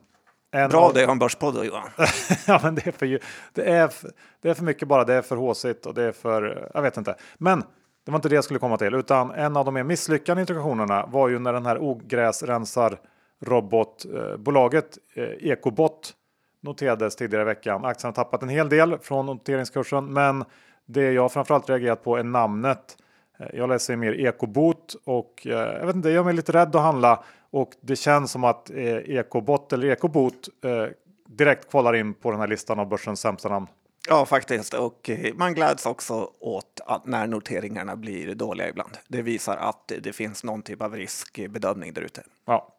Bra 0.51 0.81
av... 0.81 0.93
det 0.93 1.05
har 1.05 1.11
en 1.11 1.19
börspodd 1.19 1.65
Johan. 1.65 1.89
ja, 2.47 2.59
men 2.63 2.75
det 2.75 2.87
är, 2.87 2.91
för, 2.91 3.19
det, 3.53 3.69
är 3.69 3.87
för, 3.87 4.11
det 4.41 4.49
är 4.49 4.53
för 4.53 4.63
mycket 4.63 4.87
bara. 4.87 5.03
Det 5.03 5.13
är 5.13 5.21
för 5.21 5.35
håsigt 5.35 5.85
och 5.85 5.93
det 5.93 6.03
är 6.03 6.11
för, 6.11 6.69
jag 6.73 6.81
vet 6.81 6.97
inte. 6.97 7.15
Men 7.37 7.63
det 8.05 8.11
var 8.11 8.15
inte 8.15 8.29
det 8.29 8.35
jag 8.35 8.43
skulle 8.43 8.59
komma 8.59 8.77
till, 8.77 8.95
utan 8.95 9.31
en 9.31 9.57
av 9.57 9.65
de 9.65 9.73
mer 9.73 9.83
misslyckade 9.83 10.41
integrationerna 10.41 11.05
var 11.05 11.29
ju 11.29 11.39
när 11.39 11.53
den 11.53 11.65
här 11.65 11.77
ogräsrensar 11.77 12.99
robotbolaget 13.45 14.97
eh, 15.15 15.51
Ecobot 15.51 16.13
noterades 16.61 17.15
tidigare 17.15 17.41
i 17.41 17.45
veckan. 17.45 17.85
Aktien 17.85 18.07
har 18.07 18.23
tappat 18.23 18.43
en 18.43 18.49
hel 18.49 18.69
del 18.69 18.97
från 18.97 19.25
noteringskursen, 19.25 20.13
men 20.13 20.45
det 20.85 21.11
jag 21.11 21.31
framförallt 21.31 21.69
reagerat 21.69 22.03
på 22.03 22.17
är 22.17 22.23
namnet. 22.23 22.97
Eh, 23.39 23.47
jag 23.53 23.69
läser 23.69 23.95
mer 23.95 24.13
ekobot 24.13 24.95
och 25.05 25.47
eh, 25.47 25.51
jag 25.51 25.85
vet 25.85 25.95
inte, 25.95 26.09
jag 26.09 26.25
mig 26.25 26.33
lite 26.33 26.51
rädd 26.51 26.75
att 26.75 26.81
handla 26.81 27.23
och 27.49 27.71
det 27.81 27.95
känns 27.95 28.31
som 28.31 28.43
att 28.43 28.69
eh, 28.69 28.95
ekobot 28.95 29.73
eller 29.73 29.87
ekobot 29.87 30.49
direkt 31.27 31.69
kvalar 31.69 31.95
in 31.95 32.13
på 32.13 32.31
den 32.31 32.39
här 32.39 32.47
listan 32.47 32.79
av 32.79 32.89
börsens 32.89 33.19
sämsta 33.19 33.49
namn. 33.49 33.67
Ja, 34.09 34.25
faktiskt. 34.25 34.73
Och 34.73 35.09
man 35.33 35.53
gläds 35.53 35.85
också 35.85 36.31
åt 36.39 36.81
att 36.85 37.05
när 37.05 37.27
noteringarna 37.27 37.95
blir 37.95 38.35
dåliga 38.35 38.69
ibland. 38.69 38.97
Det 39.07 39.21
visar 39.21 39.57
att 39.57 39.91
det 40.01 40.13
finns 40.13 40.43
någon 40.43 40.61
typ 40.61 40.81
av 40.81 40.95
riskbedömning 40.95 41.93
där 41.93 42.01
ute. 42.01 42.23
Ja. 42.45 42.75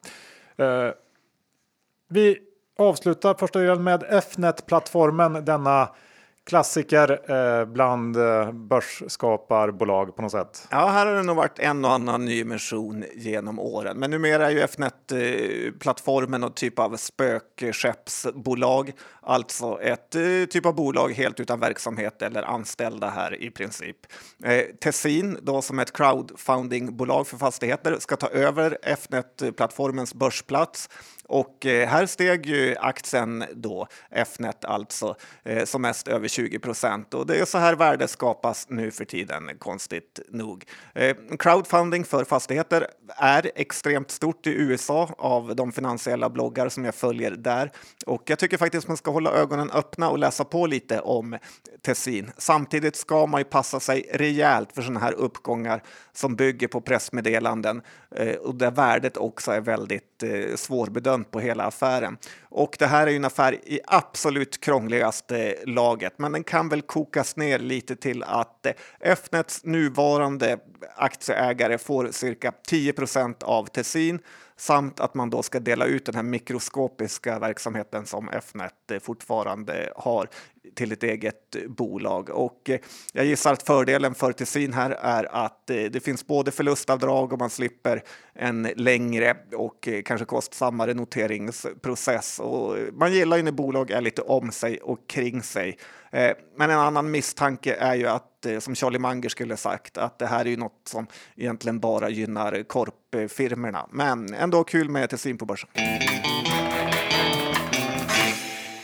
Vi 2.09 2.39
avslutar 2.81 3.35
första 3.35 3.59
delen 3.59 3.85
med 3.85 4.03
Fnet-plattformen, 4.03 5.45
denna 5.45 5.89
klassiker 6.51 7.31
eh, 7.31 7.65
bland 7.65 8.17
eh, 8.17 8.53
börsskaparbolag 8.53 10.17
på 10.17 10.23
något 10.23 10.33
sätt. 10.33 10.69
Ja, 10.71 10.87
här 10.87 11.07
har 11.07 11.15
det 11.15 11.23
nog 11.23 11.37
varit 11.37 11.59
en 11.59 11.85
och 11.85 11.93
annan 11.93 12.25
nyemission 12.25 13.05
genom 13.15 13.59
åren. 13.59 13.99
Men 13.99 14.11
numera 14.11 14.47
är 14.47 14.51
ju 14.51 14.61
Fnet-plattformen 14.61 16.45
och 16.45 16.55
typ 16.55 16.79
av 16.79 16.97
spökskeppsbolag, 16.97 18.93
alltså 19.21 19.81
ett 19.83 20.15
eh, 20.15 20.23
typ 20.51 20.67
av 20.67 20.75
bolag 20.75 21.13
helt 21.13 21.41
utan 21.41 21.61
verksamhet 21.61 22.23
eller 22.23 22.43
anställda 22.43 23.09
här 23.09 23.43
i 23.43 23.51
princip. 23.51 23.97
Eh, 24.45 24.63
Tessin, 24.81 25.39
då 25.43 25.63
som 25.63 25.79
ett 25.79 25.93
crowdfundingbolag 25.93 27.27
för 27.27 27.37
fastigheter, 27.37 27.97
ska 27.99 28.17
ta 28.17 28.29
över 28.29 28.79
Fnet-plattformens 28.83 30.15
börsplats 30.15 30.89
och 31.31 31.67
eh, 31.67 31.89
här 31.89 32.07
steg 32.07 32.47
ju 32.47 32.77
aktien 32.77 33.45
då, 33.53 33.87
Fnet 34.11 34.65
alltså, 34.65 35.17
eh, 35.45 35.65
som 35.65 35.83
mest 35.83 36.09
över 36.09 36.29
20 36.29 36.59
procent. 36.59 37.15
Och 37.15 37.27
det 37.27 37.39
är 37.39 37.45
så 37.45 37.59
här 37.59 37.75
värde 37.75 38.09
skapas 38.09 38.67
nu 38.69 38.91
för 38.91 39.05
tiden, 39.05 39.51
konstigt 39.59 40.21
nog. 40.29 40.65
Eh, 40.95 41.17
crowdfunding 41.39 42.05
för 42.05 42.25
fastigheter 42.25 42.87
är 43.17 43.51
extremt 43.55 44.11
stort 44.11 44.47
i 44.47 44.51
USA 44.51 45.15
av 45.19 45.57
de 45.57 45.73
finansiella 45.73 46.31
bloggar 46.31 46.69
som 46.69 46.85
jag 46.85 46.95
följer 46.95 47.31
där. 47.31 47.71
Och 48.07 48.23
jag 48.27 48.39
tycker 48.39 48.57
faktiskt 48.57 48.89
man 48.89 48.97
ska 48.97 49.11
hålla 49.11 49.33
ögonen 49.33 49.71
öppna 49.71 50.11
och 50.11 50.19
läsa 50.19 50.45
på 50.45 50.67
lite 50.67 51.01
om 51.01 51.39
Tessin. 51.83 52.33
Samtidigt 52.37 52.97
ska 52.97 53.27
man 53.27 53.41
ju 53.41 53.45
passa 53.45 53.81
sig 53.81 54.11
rejält 54.13 54.73
för 54.73 54.83
sådana 54.83 55.01
här 55.01 55.13
uppgångar 55.13 55.83
som 56.13 56.37
bygger 56.37 56.69
på 56.69 56.81
pressmeddelanden 56.81 57.83
eh, 58.17 58.35
och 58.35 58.55
där 58.55 58.71
värdet 58.71 59.17
också 59.17 59.51
är 59.53 59.61
väldigt 59.61 60.23
eh, 60.23 60.57
svårbedömt 60.57 61.31
på 61.31 61.41
hela 61.41 61.65
affären. 61.65 62.17
Och 62.43 62.77
det 62.79 62.87
här 62.87 63.07
är 63.07 63.11
ju 63.11 63.17
en 63.17 63.25
affär 63.25 63.53
i 63.53 63.81
absolut 63.87 64.61
krångligaste 64.61 65.53
eh, 65.53 65.67
laget, 65.67 66.15
men 66.17 66.33
den 66.33 66.45
kan 66.45 66.69
väl 66.69 66.83
kokas 66.83 67.37
ner 67.37 67.59
lite 67.59 67.97
till 67.97 68.23
att 68.23 68.67
Fnets 69.01 69.65
nuvarande 69.65 70.59
aktieägare 70.97 71.79
får 71.79 72.09
cirka 72.13 72.53
10 72.67 72.93
procent 72.93 73.43
av 73.43 73.67
Tessin 73.67 74.19
samt 74.61 75.01
att 75.01 75.15
man 75.15 75.31
då 75.31 75.43
ska 75.43 75.61
dela 75.61 75.85
ut 75.85 76.07
den 76.07 76.15
här 76.15 76.23
mikroskopiska 76.23 77.39
verksamheten 77.39 78.07
som 78.07 78.29
Fnet 78.29 79.03
fortfarande 79.03 79.93
har 79.97 80.29
till 80.75 80.93
ett 80.93 81.03
eget 81.03 81.57
bolag. 81.69 82.31
Och 82.31 82.71
eh, 82.71 82.81
jag 83.13 83.25
gissar 83.25 83.53
att 83.53 83.63
fördelen 83.63 84.15
för 84.15 84.33
Tessin 84.33 84.73
här 84.73 84.91
är 84.91 85.45
att 85.45 85.71
eh, 85.71 85.77
det 85.77 86.01
finns 86.05 86.27
både 86.27 86.51
förlustavdrag 86.51 87.33
och 87.33 87.39
man 87.39 87.51
slipper 87.51 88.03
en 88.35 88.69
längre 88.77 89.37
och 89.53 89.89
eh, 89.89 90.03
kanske 90.03 90.25
kostsammare 90.25 90.95
noteringsprocess. 90.95 92.41
Och 92.41 92.77
man 92.93 93.13
gillar 93.13 93.37
ju 93.37 93.43
när 93.43 93.53
bolag 93.53 93.91
är 93.91 94.01
lite 94.01 94.23
om 94.23 94.53
sig 94.53 94.79
och 94.79 95.09
kring 95.09 95.43
sig. 95.43 95.79
Men 96.57 96.71
en 96.71 96.79
annan 96.79 97.11
misstanke 97.11 97.75
är 97.75 97.95
ju 97.95 98.07
att, 98.07 98.30
Eh, 98.47 98.59
som 98.59 98.75
Charlie 98.75 98.99
Munger 98.99 99.29
skulle 99.29 99.57
sagt, 99.57 99.99
att 99.99 100.19
det 100.19 100.27
här 100.27 100.45
är 100.45 100.51
ju 100.51 100.57
något 100.57 100.81
som 100.85 101.07
egentligen 101.37 101.81
bara 101.81 102.09
gynnar 102.09 102.63
korpfirmerna. 102.63 103.87
Men 103.91 104.35
ändå 104.35 104.65
kul 104.65 104.89
med 104.89 105.11
Tessin 105.11 105.39
på 105.39 105.47
börsen. 105.47 105.69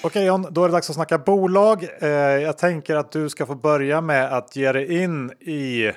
Okej 0.02 0.26
John, 0.26 0.46
då 0.50 0.64
är 0.64 0.68
det 0.68 0.72
dags 0.72 0.90
att 0.90 0.96
snacka 0.96 1.18
bolag. 1.18 1.88
Eh, 2.00 2.08
jag 2.18 2.58
tänker 2.58 2.96
att 2.96 3.12
du 3.12 3.28
ska 3.28 3.46
få 3.46 3.54
börja 3.54 4.00
med 4.00 4.32
att 4.32 4.56
ge 4.56 4.72
dig 4.72 5.02
in 5.02 5.30
i 5.40 5.86
eh, 5.86 5.92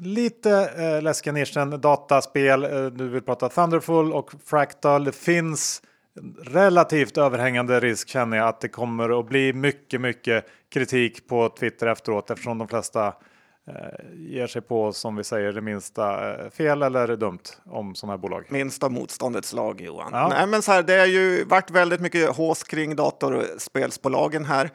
lite 0.00 0.70
eh, 0.76 1.02
läskiga 1.02 1.32
nischen 1.32 1.80
dataspel. 1.80 2.64
Eh, 2.64 2.86
du 2.86 3.08
vill 3.08 3.22
prata 3.22 3.48
Thunderful 3.48 4.12
och 4.12 4.30
Fractal. 4.44 5.04
Det 5.04 5.12
finns 5.12 5.82
relativt 6.46 7.18
överhängande 7.18 7.80
risk 7.80 8.08
känner 8.08 8.36
jag 8.36 8.48
att 8.48 8.60
det 8.60 8.68
kommer 8.68 9.20
att 9.20 9.28
bli 9.28 9.52
mycket, 9.52 10.00
mycket 10.00 10.46
kritik 10.72 11.28
på 11.28 11.48
Twitter 11.48 11.86
efteråt 11.86 12.30
eftersom 12.30 12.58
de 12.58 12.68
flesta 12.68 13.14
Eh, 13.68 14.04
ger 14.14 14.46
sig 14.46 14.62
på, 14.62 14.92
som 14.92 15.16
vi 15.16 15.24
säger, 15.24 15.52
det 15.52 15.60
minsta 15.60 16.34
eh, 16.34 16.50
fel 16.50 16.82
eller 16.82 17.16
dumt 17.16 17.42
om 17.64 17.94
sådana 17.94 18.12
här 18.12 18.18
bolag. 18.18 18.46
Minsta 18.48 18.88
motståndets 18.88 19.52
lag, 19.52 19.80
Johan. 19.80 20.10
Ja. 20.12 20.28
Nej, 20.28 20.46
men 20.46 20.62
så 20.62 20.72
här, 20.72 20.82
det 20.82 20.98
har 20.98 21.06
ju 21.06 21.44
varit 21.44 21.70
väldigt 21.70 22.00
mycket 22.00 22.36
hås 22.36 22.62
kring 22.62 22.96
datorspelsbolagen 22.96 24.44
här 24.44 24.70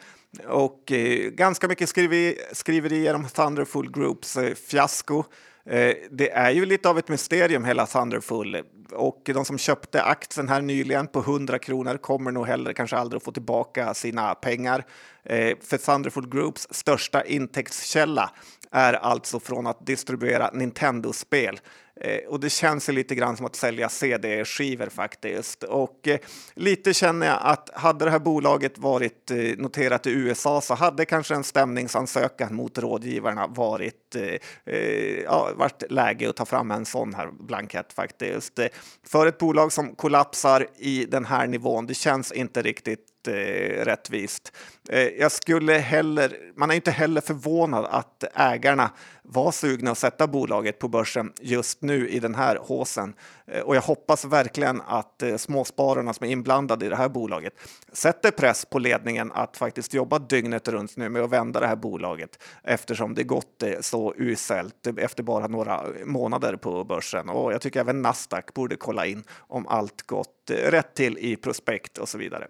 och 0.48 0.92
eh, 0.92 1.30
ganska 1.30 1.68
mycket 1.68 1.90
skriveri, 1.90 2.38
skriverier 2.52 3.14
om 3.14 3.28
Thunderful 3.28 3.92
Groups 3.92 4.38
eh, 4.38 4.54
fiasko. 4.54 5.24
Eh, 5.70 5.96
det 6.12 6.32
är 6.32 6.52
ju 6.52 6.66
lite 6.66 6.90
av 6.90 6.98
ett 6.98 7.08
mysterium 7.08 7.66
hela 7.66 7.86
Thunderful 7.86 8.64
och 8.92 9.22
de 9.34 9.46
som 9.46 9.58
köpte 9.58 10.04
aktien 10.04 10.50
här 10.50 10.62
nyligen 10.62 11.08
på 11.08 11.20
100 11.20 11.60
kronor 11.60 11.98
kommer 11.98 12.32
nog 12.32 12.48
heller 12.48 12.74
kanske 12.74 12.98
aldrig 12.98 13.18
att 13.18 13.24
få 13.24 13.32
tillbaka 13.32 13.94
sina 13.94 14.36
pengar. 14.36 14.86
Eh, 15.24 15.58
för 15.62 15.78
Thunderful 15.78 16.30
Groups 16.30 16.68
största 16.72 17.24
intäktskälla 17.24 18.32
är 18.76 18.94
alltså 18.94 19.40
från 19.40 19.68
att 19.68 19.86
distribuera 19.86 20.50
Nintendo-spel. 20.54 21.60
Eh, 22.02 22.28
och 22.28 22.40
det 22.40 22.50
känns 22.50 22.90
ju 22.90 22.94
lite 22.94 23.16
grann 23.16 23.38
som 23.38 23.46
att 23.46 23.56
sälja 23.56 23.90
CD-skivor 23.90 24.90
faktiskt. 24.90 25.64
Och 25.64 26.08
eh, 26.08 26.20
lite 26.54 26.94
känner 26.94 27.28
jag 27.28 27.40
att 27.42 27.70
hade 27.74 28.06
det 28.06 28.12
här 28.12 28.20
bolaget 28.20 28.78
varit 28.78 29.32
eh, 29.32 29.38
noterat 29.38 30.08
i 30.08 30.12
USA 30.12 30.62
så 30.62 30.74
hade 30.74 31.06
kanske 31.06 31.36
en 31.36 31.44
stämningsansökan 31.44 32.56
mot 32.56 32.78
rådgivarna 32.78 33.48
varit, 33.48 34.16
eh, 34.16 34.74
eh, 34.76 35.22
ja, 35.24 35.50
varit 35.56 35.84
läge 35.90 36.30
att 36.30 36.36
ta 36.36 36.46
fram 36.46 36.72
en 36.72 36.86
sån 36.86 37.14
här 37.14 37.32
blankett 37.40 37.94
faktiskt. 37.94 38.60
Eh, 38.60 38.68
för 39.08 39.28
ett 39.28 39.38
bolag 39.38 39.72
som 39.72 39.96
kollapsar 39.96 40.68
i 40.78 41.06
den 41.06 41.26
här 41.26 41.48
nivån, 41.48 41.88
det 41.88 41.94
känns 41.94 42.32
inte 42.32 42.62
riktigt 42.62 43.15
eh, 43.28 43.86
rättvist. 43.86 44.52
Eh, 44.90 45.08
jag 45.08 45.32
skulle 45.32 45.74
heller, 45.74 46.38
man 46.56 46.72
är 46.72 46.76
inte 46.76 46.92
heller 46.92 47.22
förvånad 47.22 47.86
att 47.90 48.24
ägarna 48.34 48.92
var 49.28 49.52
sugna 49.52 49.92
att 49.92 49.98
sätta 49.98 50.28
bolaget 50.28 50.80
på 50.80 50.88
börsen 50.88 51.34
just 51.42 51.82
nu 51.82 52.10
i 52.10 52.20
den 52.20 52.36
här 52.36 52.56
håsen. 52.56 53.14
Eh, 53.48 53.62
och 53.62 53.76
jag 53.76 53.82
hoppas 53.82 54.26
verkligen 54.26 54.82
att 54.82 55.22
eh, 55.22 55.38
småspararna 55.38 56.14
som 56.14 56.28
är 56.28 56.32
inblandade 56.32 56.86
i 56.86 56.90
det 56.90 56.96
här 56.96 57.10
bolaget 57.10 57.54
sätter 57.92 58.32
press 58.32 58.66
på 58.66 58.80
ledningen 58.80 59.32
att 59.32 59.58
faktiskt 59.58 59.94
jobba 59.94 60.20
dygnet 60.20 60.68
runt 60.68 60.98
nu 60.98 61.10
med 61.10 61.22
att 61.22 61.30
vända 61.30 61.60
det 61.60 61.68
här 61.68 61.76
bolaget 61.76 62.44
eftersom 62.64 63.16
det 63.16 63.24
gått 63.24 63.64
eh, 63.64 63.80
så 63.82 64.14
uselt 64.18 64.88
efter 64.98 65.24
bara 65.24 65.48
några 65.48 65.84
månader 66.06 66.56
på 66.56 66.84
börsen. 66.84 67.30
Och 67.30 67.54
jag 67.54 67.62
tycker 67.62 67.80
även 67.80 68.02
Nasdaq 68.02 68.54
borde 68.54 68.76
kolla 68.76 69.06
in 69.06 69.24
om 69.38 69.68
allt 69.68 70.02
gått 70.02 70.50
eh, 70.50 70.56
rätt 70.56 70.94
till 70.94 71.18
i 71.18 71.36
prospekt 71.36 71.98
och 71.98 72.10
så 72.10 72.18
vidare. 72.18 72.48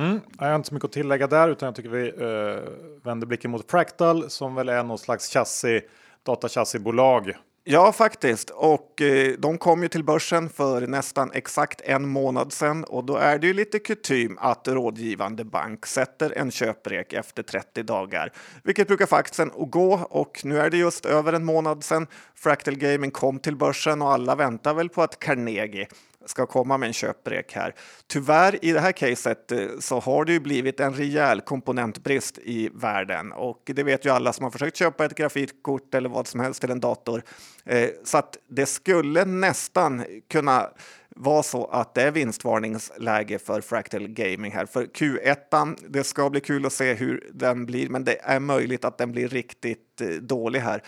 Mm, 0.00 0.20
jag 0.38 0.46
har 0.46 0.56
inte 0.56 0.68
så 0.68 0.74
mycket 0.74 0.84
att 0.84 0.92
tillägga 0.92 1.26
där 1.26 1.48
utan 1.48 1.66
jag 1.66 1.74
tycker 1.74 1.88
vi 1.88 2.08
eh, 2.08 2.62
vänder 3.04 3.26
blicken 3.26 3.50
mot 3.50 3.70
Fractal 3.70 4.30
som 4.30 4.54
väl 4.54 4.68
är 4.68 4.82
någon 4.82 4.98
slags 4.98 5.32
chassi, 5.32 5.80
datachassibolag. 6.22 7.32
Ja, 7.64 7.92
faktiskt. 7.92 8.50
Och 8.50 9.02
eh, 9.02 9.34
de 9.38 9.58
kom 9.58 9.82
ju 9.82 9.88
till 9.88 10.04
börsen 10.04 10.48
för 10.48 10.86
nästan 10.86 11.30
exakt 11.34 11.80
en 11.80 12.08
månad 12.08 12.52
sedan 12.52 12.84
och 12.84 13.04
då 13.04 13.16
är 13.16 13.38
det 13.38 13.46
ju 13.46 13.52
lite 13.52 13.78
kutym 13.78 14.38
att 14.40 14.68
rådgivande 14.68 15.44
bank 15.44 15.86
sätter 15.86 16.32
en 16.36 16.50
köprek 16.50 17.12
efter 17.12 17.42
30 17.42 17.82
dagar, 17.82 18.32
vilket 18.64 18.88
brukar 18.88 19.06
få 19.06 19.16
aktien 19.16 19.50
att 19.58 19.70
gå. 19.70 20.00
Och 20.10 20.40
nu 20.44 20.58
är 20.58 20.70
det 20.70 20.76
just 20.76 21.06
över 21.06 21.32
en 21.32 21.44
månad 21.44 21.84
sedan 21.84 22.06
Fractal 22.34 22.76
Gaming 22.76 23.10
kom 23.10 23.38
till 23.38 23.56
börsen 23.56 24.02
och 24.02 24.12
alla 24.12 24.34
väntar 24.34 24.74
väl 24.74 24.88
på 24.88 25.02
att 25.02 25.18
Carnegie 25.18 25.86
ska 26.26 26.46
komma 26.46 26.78
med 26.78 26.86
en 26.86 26.92
köprek 26.92 27.52
här. 27.52 27.74
Tyvärr 28.06 28.64
i 28.64 28.72
det 28.72 28.80
här 28.80 28.92
caset 28.92 29.52
eh, 29.52 29.66
så 29.78 30.00
har 30.00 30.24
det 30.24 30.32
ju 30.32 30.40
blivit 30.40 30.80
en 30.80 30.94
rejäl 30.94 31.40
komponentbrist 31.40 32.38
i 32.38 32.70
världen 32.74 33.32
och 33.32 33.62
det 33.64 33.82
vet 33.82 34.06
ju 34.06 34.10
alla 34.10 34.32
som 34.32 34.44
har 34.44 34.50
försökt 34.50 34.76
köpa 34.76 35.04
ett 35.04 35.14
grafikkort 35.14 35.94
eller 35.94 36.08
vad 36.08 36.26
som 36.26 36.40
helst 36.40 36.60
till 36.60 36.70
en 36.70 36.80
dator. 36.80 37.22
Eh, 37.64 37.88
så 38.04 38.18
att 38.18 38.36
det 38.48 38.66
skulle 38.66 39.24
nästan 39.24 40.04
kunna 40.28 40.70
vara 41.16 41.42
så 41.42 41.64
att 41.66 41.94
det 41.94 42.02
är 42.02 42.10
vinstvarningsläge 42.10 43.38
för 43.38 43.60
Fractal 43.60 44.08
Gaming 44.08 44.52
här. 44.52 44.66
För 44.66 44.84
Q1, 44.84 45.76
det 45.88 46.04
ska 46.04 46.30
bli 46.30 46.40
kul 46.40 46.66
att 46.66 46.72
se 46.72 46.94
hur 46.94 47.30
den 47.32 47.66
blir, 47.66 47.88
men 47.88 48.04
det 48.04 48.16
är 48.22 48.40
möjligt 48.40 48.84
att 48.84 48.98
den 48.98 49.12
blir 49.12 49.28
riktigt 49.28 50.00
eh, 50.00 50.08
dålig 50.08 50.60
här 50.60 50.82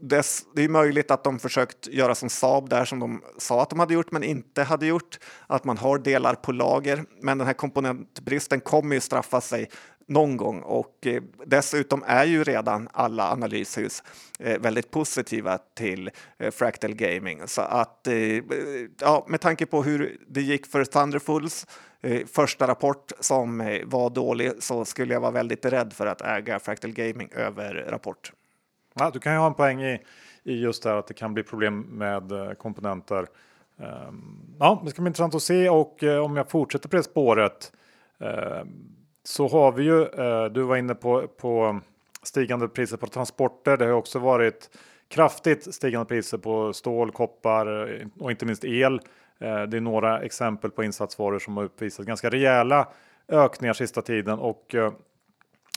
det, 0.00 0.64
är 0.64 0.68
möjligt 0.68 1.10
att 1.10 1.24
de 1.24 1.38
försökt 1.38 1.86
göra 1.86 2.14
som 2.14 2.28
Saab 2.28 2.68
där 2.68 2.84
som 2.84 3.00
de 3.00 3.22
sa 3.38 3.62
att 3.62 3.70
de 3.70 3.78
hade 3.78 3.94
gjort 3.94 4.10
men 4.10 4.22
inte 4.22 4.62
hade 4.62 4.86
gjort. 4.86 5.18
Att 5.46 5.64
man 5.64 5.78
har 5.78 5.98
delar 5.98 6.34
på 6.34 6.52
lager. 6.52 7.04
Men 7.20 7.38
den 7.38 7.46
här 7.46 7.54
komponentbristen 7.54 8.60
kommer 8.60 8.94
ju 8.94 9.00
straffa 9.00 9.40
sig 9.40 9.70
någon 10.08 10.36
gång 10.36 10.60
och 10.60 11.06
eh, 11.06 11.22
dessutom 11.46 12.04
är 12.06 12.24
ju 12.24 12.44
redan 12.44 12.88
alla 12.92 13.32
analyshus 13.32 14.02
eh, 14.38 14.60
väldigt 14.60 14.90
positiva 14.90 15.58
till 15.58 16.10
eh, 16.38 16.50
Fractal 16.50 16.94
Gaming. 16.94 17.42
Så 17.46 17.62
att 17.62 18.06
eh, 18.06 18.14
eh, 18.14 18.42
ja, 19.00 19.26
med 19.28 19.40
tanke 19.40 19.66
på 19.66 19.82
hur 19.82 20.16
det 20.28 20.42
gick 20.42 20.66
för 20.66 20.84
Thunderfulls 20.84 21.66
eh, 22.02 22.26
första 22.26 22.66
rapport 22.66 23.12
som 23.20 23.80
var 23.84 24.10
dålig 24.10 24.52
så 24.58 24.84
skulle 24.84 25.14
jag 25.14 25.20
vara 25.20 25.30
väldigt 25.30 25.64
rädd 25.64 25.92
för 25.92 26.06
att 26.06 26.20
äga 26.20 26.58
Fractal 26.58 26.92
Gaming 26.92 27.28
över 27.32 27.74
rapport. 27.74 28.32
Ja, 28.98 29.10
du 29.10 29.20
kan 29.20 29.32
ju 29.32 29.38
ha 29.38 29.46
en 29.46 29.54
poäng 29.54 29.82
i, 29.82 30.00
i 30.44 30.60
just 30.60 30.82
det 30.82 30.88
här 30.88 30.96
att 30.96 31.06
det 31.06 31.14
kan 31.14 31.34
bli 31.34 31.42
problem 31.42 31.80
med 31.80 32.32
eh, 32.32 32.52
komponenter. 32.52 33.26
Ehm, 33.78 34.56
ja, 34.58 34.82
det 34.84 34.90
ska 34.90 35.02
bli 35.02 35.08
intressant 35.08 35.34
att 35.34 35.42
se 35.42 35.68
och 35.68 36.02
eh, 36.02 36.24
om 36.24 36.36
jag 36.36 36.50
fortsätter 36.50 36.88
på 36.88 36.96
det 36.96 37.02
spåret 37.02 37.72
ehm, 38.20 38.68
så 39.24 39.48
har 39.48 39.72
vi 39.72 39.84
ju, 39.84 40.02
eh, 40.02 40.44
du 40.44 40.62
var 40.62 40.76
inne 40.76 40.94
på, 40.94 41.28
på 41.28 41.80
stigande 42.22 42.68
priser 42.68 42.96
på 42.96 43.06
transporter. 43.06 43.76
Det 43.76 43.84
har 43.84 43.92
också 43.92 44.18
varit 44.18 44.70
kraftigt 45.08 45.74
stigande 45.74 46.06
priser 46.06 46.38
på 46.38 46.72
stål, 46.72 47.12
koppar 47.12 47.66
och 48.18 48.30
inte 48.30 48.46
minst 48.46 48.64
el. 48.64 49.00
Det 49.38 49.76
är 49.76 49.80
några 49.80 50.20
exempel 50.20 50.70
på 50.70 50.84
insatsvaror 50.84 51.38
som 51.38 51.56
har 51.56 51.64
uppvisat 51.64 52.06
ganska 52.06 52.30
rejäla 52.30 52.88
ökningar 53.28 53.72
sista 53.72 54.02
tiden 54.02 54.38
och 54.38 54.74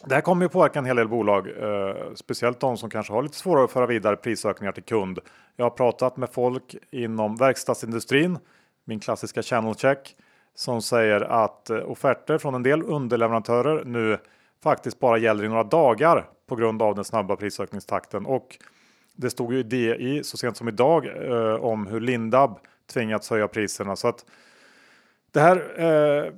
det 0.05 0.15
här 0.15 0.21
kommer 0.21 0.45
ju 0.45 0.49
påverka 0.49 0.79
en 0.79 0.85
hel 0.85 0.95
del 0.95 1.07
bolag, 1.07 1.47
eh, 1.47 1.95
speciellt 2.15 2.59
de 2.59 2.77
som 2.77 2.89
kanske 2.89 3.13
har 3.13 3.23
lite 3.23 3.35
svårare 3.35 3.63
att 3.65 3.71
föra 3.71 3.85
vidare 3.85 4.15
prisökningar 4.15 4.71
till 4.71 4.83
kund. 4.83 5.19
Jag 5.55 5.65
har 5.65 5.69
pratat 5.69 6.17
med 6.17 6.29
folk 6.29 6.75
inom 6.91 7.35
verkstadsindustrin, 7.35 8.37
min 8.85 8.99
klassiska 8.99 9.41
channel 9.41 9.75
check, 9.75 10.15
som 10.55 10.81
säger 10.81 11.21
att 11.21 11.69
eh, 11.69 11.77
offerter 11.77 12.37
från 12.37 12.55
en 12.55 12.63
del 12.63 12.83
underleverantörer 12.83 13.83
nu 13.85 14.17
faktiskt 14.63 14.99
bara 14.99 15.17
gäller 15.17 15.43
i 15.43 15.47
några 15.47 15.63
dagar 15.63 16.25
på 16.47 16.55
grund 16.55 16.81
av 16.81 16.95
den 16.95 17.03
snabba 17.03 17.35
prisökningstakten. 17.35 18.25
Och 18.25 18.57
det 19.15 19.29
stod 19.29 19.53
ju 19.53 19.59
i 19.59 19.63
DI 19.63 20.23
så 20.23 20.37
sent 20.37 20.57
som 20.57 20.67
idag 20.67 21.05
eh, 21.05 21.55
om 21.55 21.87
hur 21.87 21.99
Lindab 21.99 22.59
tvingats 22.93 23.29
höja 23.29 23.47
priserna. 23.47 23.95
Så 23.95 24.07
att 24.07 24.25
det 25.31 25.39
här 25.39 25.57
eh, 25.77 26.33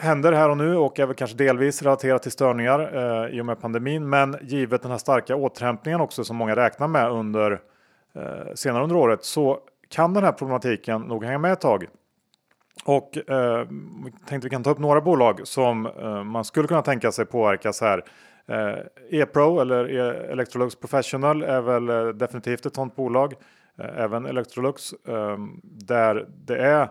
händer 0.00 0.32
här 0.32 0.48
och 0.48 0.56
nu 0.56 0.76
och 0.76 0.98
är 0.98 1.06
väl 1.06 1.16
kanske 1.16 1.36
delvis 1.36 1.82
relaterat 1.82 2.22
till 2.22 2.32
störningar 2.32 2.80
eh, 2.80 3.36
i 3.36 3.40
och 3.40 3.46
med 3.46 3.60
pandemin. 3.60 4.08
Men 4.08 4.36
givet 4.42 4.82
den 4.82 4.90
här 4.90 4.98
starka 4.98 5.36
återhämtningen 5.36 6.00
också 6.00 6.24
som 6.24 6.36
många 6.36 6.56
räknar 6.56 6.88
med 6.88 7.10
under 7.10 7.52
eh, 8.14 8.54
senare 8.54 8.82
under 8.82 8.96
året 8.96 9.24
så 9.24 9.58
kan 9.88 10.14
den 10.14 10.24
här 10.24 10.32
problematiken 10.32 11.00
nog 11.00 11.24
hänga 11.24 11.38
med 11.38 11.52
ett 11.52 11.60
tag. 11.60 11.86
Och 12.84 13.30
eh, 13.30 13.66
tänkte 14.28 14.46
vi 14.46 14.50
kan 14.50 14.62
ta 14.62 14.70
upp 14.70 14.78
några 14.78 15.00
bolag 15.00 15.40
som 15.44 15.86
eh, 15.86 16.24
man 16.24 16.44
skulle 16.44 16.68
kunna 16.68 16.82
tänka 16.82 17.12
sig 17.12 17.26
påverkas 17.26 17.80
här. 17.80 18.04
Eh, 18.46 18.78
E-Pro 19.10 19.60
eller 19.60 19.90
e 19.90 20.32
Electrolux 20.32 20.76
Professional 20.76 21.42
är 21.42 21.60
väl 21.60 21.88
eh, 21.88 22.08
definitivt 22.08 22.66
ett 22.66 22.74
sådant 22.74 22.96
bolag. 22.96 23.34
Eh, 23.78 24.02
även 24.02 24.26
Electrolux 24.26 24.92
eh, 24.92 25.36
där 25.62 26.26
det 26.46 26.56
är 26.56 26.88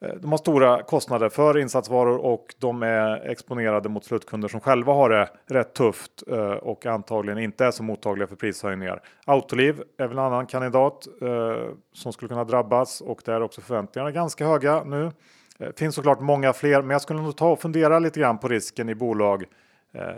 Eh, 0.00 0.14
de 0.14 0.30
har 0.30 0.38
stora 0.38 0.82
kostnader 0.82 1.28
för 1.28 1.58
insatsvaror 1.58 2.18
och 2.18 2.54
de 2.58 2.82
är 2.82 3.30
exponerade 3.30 3.88
mot 3.88 4.04
slutkunder 4.04 4.48
som 4.48 4.60
själva 4.60 4.92
har 4.92 5.10
det 5.10 5.28
rätt 5.46 5.74
tufft 5.74 6.22
eh, 6.30 6.50
och 6.50 6.86
antagligen 6.86 7.38
inte 7.38 7.64
är 7.64 7.70
så 7.70 7.82
mottagliga 7.82 8.26
för 8.26 8.36
prishöjningar. 8.36 9.02
Autoliv 9.24 9.82
är 9.98 10.06
väl 10.06 10.18
en 10.18 10.24
annan 10.24 10.46
kandidat 10.46 11.06
eh, 11.22 11.74
som 11.92 12.12
skulle 12.12 12.28
kunna 12.28 12.44
drabbas 12.44 13.00
och 13.00 13.22
där 13.24 13.32
är 13.32 13.42
också 13.42 13.60
förväntningarna 13.60 14.10
ganska 14.10 14.46
höga 14.46 14.84
nu. 14.84 15.10
Det 15.58 15.78
finns 15.78 15.94
såklart 15.94 16.20
många 16.20 16.52
fler, 16.52 16.82
men 16.82 16.90
jag 16.90 17.02
skulle 17.02 17.22
nog 17.22 17.36
ta 17.36 17.50
och 17.50 17.60
fundera 17.60 17.98
lite 17.98 18.20
grann 18.20 18.38
på 18.38 18.48
risken 18.48 18.88
i 18.88 18.94
bolag 18.94 19.44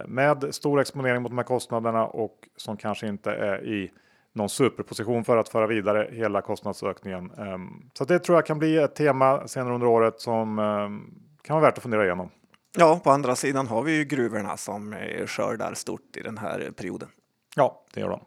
med 0.06 0.54
stor 0.54 0.80
exponering 0.80 1.22
mot 1.22 1.30
de 1.30 1.38
här 1.38 1.44
kostnaderna 1.44 2.06
och 2.06 2.48
som 2.56 2.76
kanske 2.76 3.06
inte 3.06 3.30
är 3.30 3.64
i 3.64 3.90
någon 4.32 4.48
superposition 4.48 5.24
för 5.24 5.36
att 5.36 5.48
föra 5.48 5.66
vidare 5.66 6.08
hela 6.12 6.42
kostnadsökningen. 6.42 7.30
Ehm, 7.30 7.90
så 7.94 8.04
det 8.04 8.18
tror 8.18 8.38
jag 8.38 8.46
kan 8.46 8.58
bli 8.58 8.76
ett 8.76 8.94
tema 8.94 9.48
senare 9.48 9.74
under 9.74 9.86
året 9.86 10.20
som 10.20 10.58
ehm, 10.58 11.14
kan 11.42 11.56
vara 11.56 11.64
värt 11.66 11.76
att 11.76 11.82
fundera 11.82 12.04
igenom. 12.04 12.30
Ja, 12.76 13.00
på 13.04 13.10
andra 13.10 13.36
sidan 13.36 13.66
har 13.66 13.82
vi 13.82 13.96
ju 13.96 14.04
gruvorna 14.04 14.56
som 14.56 14.94
skördar 15.26 15.74
stort 15.74 16.16
i 16.16 16.20
den 16.20 16.38
här 16.38 16.70
perioden. 16.76 17.08
Ja, 17.56 17.84
det 17.94 18.00
gör 18.00 18.08
de. 18.08 18.20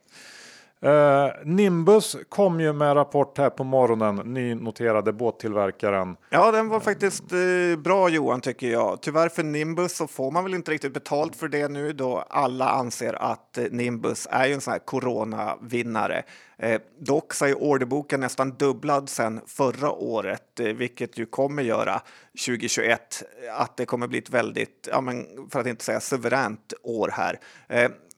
Uh, 0.85 1.31
Nimbus 1.43 2.15
kom 2.29 2.59
ju 2.59 2.73
med 2.73 2.95
rapport 2.95 3.37
här 3.37 3.49
på 3.49 3.63
morgonen, 3.63 4.15
nynoterade 4.15 5.13
båttillverkaren. 5.13 6.15
Ja, 6.29 6.51
den 6.51 6.69
var 6.69 6.79
faktiskt 6.79 7.33
uh, 7.33 7.77
bra 7.77 8.09
Johan 8.09 8.41
tycker 8.41 8.71
jag. 8.71 9.01
Tyvärr 9.01 9.29
för 9.29 9.43
Nimbus 9.43 9.95
så 9.95 10.07
får 10.07 10.31
man 10.31 10.43
väl 10.43 10.53
inte 10.53 10.71
riktigt 10.71 10.93
betalt 10.93 11.35
för 11.35 11.47
det 11.47 11.67
nu 11.67 11.93
då 11.93 12.23
alla 12.29 12.69
anser 12.69 13.13
att 13.13 13.57
eh, 13.57 13.65
Nimbus 13.71 14.27
är 14.31 14.47
ju 14.47 14.53
en 14.53 14.61
sån 14.61 14.71
här 14.71 14.79
coronavinnare. 14.79 16.23
Eh, 16.57 16.81
dock 16.99 17.33
så 17.33 17.45
är 17.45 17.63
orderboken 17.63 18.19
nästan 18.19 18.49
dubblad 18.49 19.09
sedan 19.09 19.41
förra 19.47 19.91
året, 19.91 20.59
eh, 20.59 20.65
vilket 20.65 21.17
ju 21.17 21.25
kommer 21.25 21.63
göra 21.63 22.01
2021 22.45 23.23
att 23.57 23.77
det 23.77 23.85
kommer 23.85 24.07
bli 24.07 24.19
ett 24.19 24.29
väldigt, 24.29 24.87
ja, 24.91 25.01
men 25.01 25.25
för 25.51 25.59
att 25.59 25.67
inte 25.67 25.83
säga 25.83 25.99
suveränt 25.99 26.73
år 26.83 27.09
här. 27.13 27.39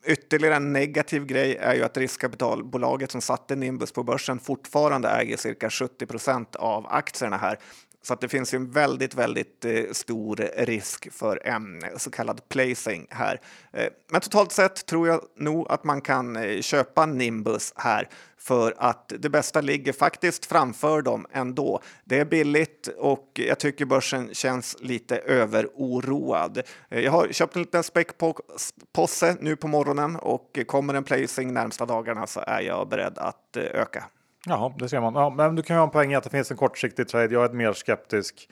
Ytterligare 0.07 0.55
en 0.55 0.73
negativ 0.73 1.25
grej 1.25 1.55
är 1.55 1.75
ju 1.75 1.83
att 1.83 1.97
riskkapitalbolaget 1.97 3.11
som 3.11 3.21
satte 3.21 3.55
Nimbus 3.55 3.91
på 3.91 4.03
börsen 4.03 4.39
fortfarande 4.39 5.09
äger 5.09 5.37
cirka 5.37 5.69
70 5.69 6.05
procent 6.05 6.55
av 6.55 6.87
aktierna 6.87 7.37
här. 7.37 7.59
Så 8.05 8.13
att 8.13 8.21
det 8.21 8.29
finns 8.29 8.53
ju 8.53 8.55
en 8.55 8.71
väldigt, 8.71 9.13
väldigt 9.13 9.65
eh, 9.65 9.83
stor 9.91 10.35
risk 10.57 11.13
för 11.13 11.47
en 11.47 11.83
så 11.97 12.11
kallad 12.11 12.49
placing 12.49 13.07
här. 13.09 13.41
Eh, 13.73 13.87
men 14.11 14.21
totalt 14.21 14.51
sett 14.51 14.85
tror 14.85 15.07
jag 15.07 15.21
nog 15.37 15.71
att 15.71 15.83
man 15.83 16.01
kan 16.01 16.35
eh, 16.35 16.61
köpa 16.61 17.05
Nimbus 17.05 17.73
här 17.75 18.09
för 18.37 18.73
att 18.77 19.13
det 19.19 19.29
bästa 19.29 19.61
ligger 19.61 19.93
faktiskt 19.93 20.45
framför 20.45 21.01
dem 21.01 21.25
ändå. 21.31 21.81
Det 22.03 22.19
är 22.19 22.25
billigt 22.25 22.87
och 22.97 23.31
jag 23.33 23.59
tycker 23.59 23.85
börsen 23.85 24.33
känns 24.33 24.77
lite 24.79 25.17
överoroad. 25.17 26.61
Jag 26.89 27.11
har 27.11 27.27
köpt 27.31 27.55
en 27.55 27.61
liten 27.61 27.83
späckpåse 27.83 29.37
nu 29.39 29.55
på 29.55 29.67
morgonen 29.67 30.15
och 30.15 30.59
kommer 30.67 30.93
en 30.93 31.03
placing 31.03 31.53
närmsta 31.53 31.85
dagarna 31.85 32.27
så 32.27 32.39
är 32.47 32.61
jag 32.61 32.89
beredd 32.89 33.17
att 33.17 33.57
öka. 33.57 34.03
Jaha, 34.45 34.73
det 34.77 34.89
ser 34.89 35.01
man. 35.01 35.15
Ja, 35.15 35.29
men 35.29 35.55
du 35.55 35.61
kan 35.61 35.75
ju 35.75 35.79
ha 35.79 35.85
en 35.85 35.91
poäng 35.91 36.11
i 36.11 36.15
att 36.15 36.23
det 36.23 36.29
finns 36.29 36.51
en 36.51 36.57
kortsiktig 36.57 37.07
trade. 37.07 37.33
Jag 37.33 37.45
är 37.45 37.53
mer 37.53 37.73
skeptisk 37.73 38.49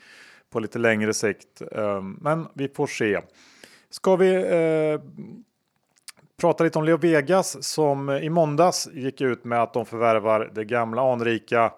på 0.50 0.60
lite 0.60 0.78
längre 0.78 1.14
sikt, 1.14 1.62
ehm, 1.72 2.18
men 2.20 2.46
vi 2.54 2.68
får 2.68 2.86
se. 2.86 3.20
Ska 3.90 4.16
vi 4.16 4.34
eh, 4.34 5.00
prata 6.40 6.64
lite 6.64 6.78
om 6.78 6.84
Leo 6.84 6.96
Vegas 6.96 7.64
som 7.64 8.10
i 8.10 8.30
måndags 8.30 8.88
gick 8.92 9.20
ut 9.20 9.44
med 9.44 9.62
att 9.62 9.72
de 9.72 9.86
förvärvar 9.86 10.50
det 10.54 10.64
gamla 10.64 11.12
anrika 11.12 11.72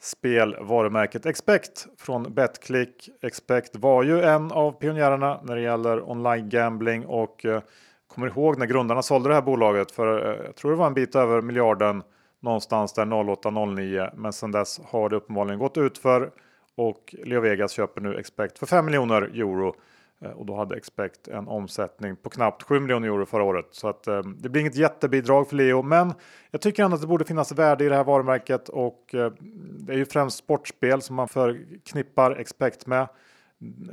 spelvarumärket 0.00 1.26
Expect 1.26 1.86
från 1.98 2.34
Betclick. 2.34 3.08
Expect 3.22 3.76
var 3.76 4.02
ju 4.02 4.22
en 4.22 4.52
av 4.52 4.72
pionjärerna 4.72 5.40
när 5.44 5.56
det 5.56 5.62
gäller 5.62 6.10
online 6.10 6.48
gambling 6.48 7.06
och 7.06 7.44
eh, 7.44 7.62
kommer 8.06 8.26
ihåg 8.26 8.58
när 8.58 8.66
grundarna 8.66 9.02
sålde 9.02 9.28
det 9.28 9.34
här 9.34 9.42
bolaget 9.42 9.92
för 9.92 10.30
eh, 10.30 10.46
jag 10.46 10.56
tror 10.56 10.70
det 10.70 10.76
var 10.76 10.86
en 10.86 10.94
bit 10.94 11.14
över 11.14 11.42
miljarden 11.42 12.02
någonstans 12.46 12.92
där 12.92 13.04
08-09 13.04 14.10
men 14.16 14.32
sedan 14.32 14.52
dess 14.52 14.80
har 14.84 15.08
det 15.08 15.16
uppenbarligen 15.16 15.58
gått 15.58 15.78
ut 15.78 15.98
för 15.98 16.30
och 16.76 17.14
Leo 17.24 17.40
Vegas 17.40 17.72
köper 17.72 18.00
nu 18.00 18.18
Expect 18.18 18.58
för 18.58 18.66
5 18.66 18.84
miljoner 18.84 19.22
euro 19.22 19.76
eh, 20.20 20.30
och 20.30 20.46
då 20.46 20.56
hade 20.56 20.76
Expect 20.76 21.28
en 21.28 21.48
omsättning 21.48 22.16
på 22.16 22.30
knappt 22.30 22.62
7 22.62 22.80
miljoner 22.80 23.08
euro 23.08 23.26
förra 23.26 23.42
året. 23.42 23.66
Så 23.70 23.88
att, 23.88 24.06
eh, 24.06 24.22
det 24.22 24.48
blir 24.48 24.60
inget 24.60 24.76
jättebidrag 24.76 25.48
för 25.48 25.56
Leo, 25.56 25.82
men 25.82 26.12
jag 26.50 26.60
tycker 26.60 26.84
ändå 26.84 26.94
att 26.94 27.00
det 27.00 27.06
borde 27.06 27.24
finnas 27.24 27.52
värde 27.52 27.84
i 27.84 27.88
det 27.88 27.96
här 27.96 28.04
varumärket 28.04 28.68
och 28.68 29.14
eh, 29.14 29.32
det 29.78 29.92
är 29.92 29.96
ju 29.96 30.04
främst 30.04 30.38
sportspel 30.38 31.02
som 31.02 31.16
man 31.16 31.28
förknippar 31.28 32.36
Expect 32.36 32.86
med. 32.86 33.08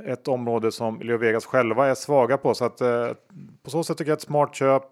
Ett 0.06 0.28
område 0.28 0.72
som 0.72 1.00
Leo 1.00 1.18
Vegas 1.18 1.46
själva 1.46 1.86
är 1.86 1.94
svaga 1.94 2.38
på 2.38 2.54
så 2.54 2.64
att 2.64 2.80
eh, 2.80 3.08
på 3.62 3.70
så 3.70 3.84
sätt 3.84 3.98
tycker 3.98 4.10
jag 4.10 4.16
ett 4.16 4.22
smart 4.22 4.54
köp 4.54 4.84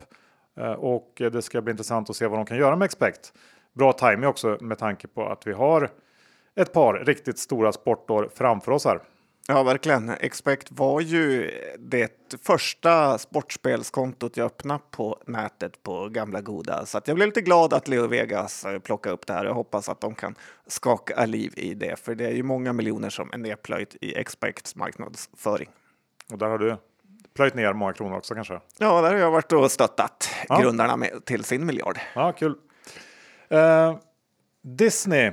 eh, 0.56 0.72
och 0.72 1.12
det 1.16 1.42
ska 1.42 1.62
bli 1.62 1.70
intressant 1.70 2.10
att 2.10 2.16
se 2.16 2.26
vad 2.26 2.38
de 2.38 2.46
kan 2.46 2.56
göra 2.56 2.76
med 2.76 2.86
Expect. 2.86 3.32
Bra 3.72 3.92
timing 3.92 4.26
också 4.26 4.58
med 4.60 4.78
tanke 4.78 5.08
på 5.08 5.26
att 5.28 5.46
vi 5.46 5.52
har 5.52 5.90
ett 6.54 6.72
par 6.72 6.94
riktigt 6.94 7.38
stora 7.38 7.72
sportår 7.72 8.30
framför 8.34 8.72
oss 8.72 8.84
här. 8.84 9.00
Ja, 9.48 9.62
verkligen. 9.62 10.10
Expect 10.10 10.68
var 10.70 11.00
ju 11.00 11.50
det 11.78 12.38
första 12.42 13.18
sportspelskontot 13.18 14.36
jag 14.36 14.46
öppnade 14.46 14.80
på 14.90 15.18
nätet 15.26 15.82
på 15.82 16.08
gamla 16.08 16.40
goda. 16.40 16.86
Så 16.86 17.00
jag 17.04 17.16
blev 17.16 17.28
lite 17.28 17.40
glad 17.40 17.72
att 17.72 17.88
Leo 17.88 18.06
Vegas 18.06 18.64
eh, 18.64 18.78
plockade 18.78 19.14
upp 19.14 19.26
det 19.26 19.32
här. 19.32 19.44
Jag 19.44 19.54
hoppas 19.54 19.88
att 19.88 20.00
de 20.00 20.14
kan 20.14 20.34
skaka 20.66 21.26
liv 21.26 21.52
i 21.56 21.74
det, 21.74 21.98
för 21.98 22.14
det 22.14 22.26
är 22.26 22.32
ju 22.32 22.42
många 22.42 22.72
miljoner 22.72 23.10
som 23.10 23.30
är 23.32 23.38
nedplöjt 23.38 23.96
i 24.00 24.14
Expects 24.14 24.76
marknadsföring. 24.76 25.68
Och 26.30 26.38
där 26.38 26.48
har 26.48 26.58
du 26.58 26.76
plöjt 27.34 27.54
ner 27.54 27.72
många 27.72 27.92
kronor 27.92 28.16
också 28.16 28.34
kanske? 28.34 28.60
Ja, 28.78 29.00
där 29.00 29.12
har 29.12 29.18
jag 29.18 29.30
varit 29.30 29.52
och 29.52 29.70
stöttat 29.70 30.30
ja. 30.48 30.60
grundarna 30.60 30.96
med, 30.96 31.24
till 31.24 31.44
sin 31.44 31.66
miljard. 31.66 31.98
Ja, 32.14 32.32
kul. 32.32 32.54
Uh, 33.52 33.98
Disney 34.62 35.32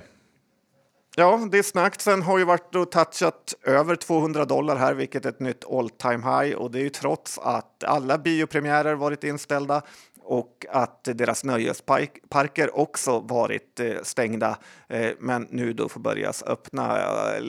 Ja, 1.16 1.48
Disney-aktien 1.52 2.22
har 2.22 2.38
ju 2.38 2.44
varit 2.46 2.76
och 2.76 2.92
touchat 2.92 3.54
över 3.64 3.96
200 3.96 4.46
dollar 4.46 4.76
här, 4.76 4.94
vilket 4.94 5.26
är 5.26 5.30
ett 5.30 5.40
nytt 5.40 5.66
all 5.72 5.90
time 5.90 6.18
high 6.18 6.56
och 6.56 6.72
det 6.72 6.80
är 6.80 6.84
ju 6.84 6.90
trots 6.90 7.40
att 7.40 7.84
alla 7.84 8.18
biopremiärer 8.18 8.96
varit 8.96 9.24
inställda 9.24 9.82
och 10.22 10.66
att 10.70 11.04
deras 11.04 11.44
nöjesparker 11.44 12.78
också 12.78 13.20
varit 13.20 13.80
eh, 13.80 13.94
stängda, 14.04 14.58
eh, 14.88 15.12
men 15.20 15.48
nu 15.50 15.74
då 15.74 15.90
får 15.90 16.00
börjas 16.00 16.44
öppna 16.44 17.00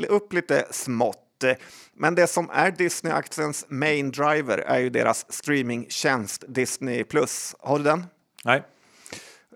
upp 0.09 0.33
lite 0.33 0.67
smått. 0.71 1.45
Men 1.95 2.15
det 2.15 2.27
som 2.27 2.51
är 2.51 2.71
Disney-aktiens 2.71 3.65
main 3.69 4.11
driver 4.11 4.59
är 4.59 4.79
ju 4.79 4.91
deras 4.91 5.33
streamingtjänst 5.33 6.45
Disney+. 6.49 7.05
Har 7.59 7.79
du 7.79 7.85
den? 7.85 8.07
Nej. 8.45 8.63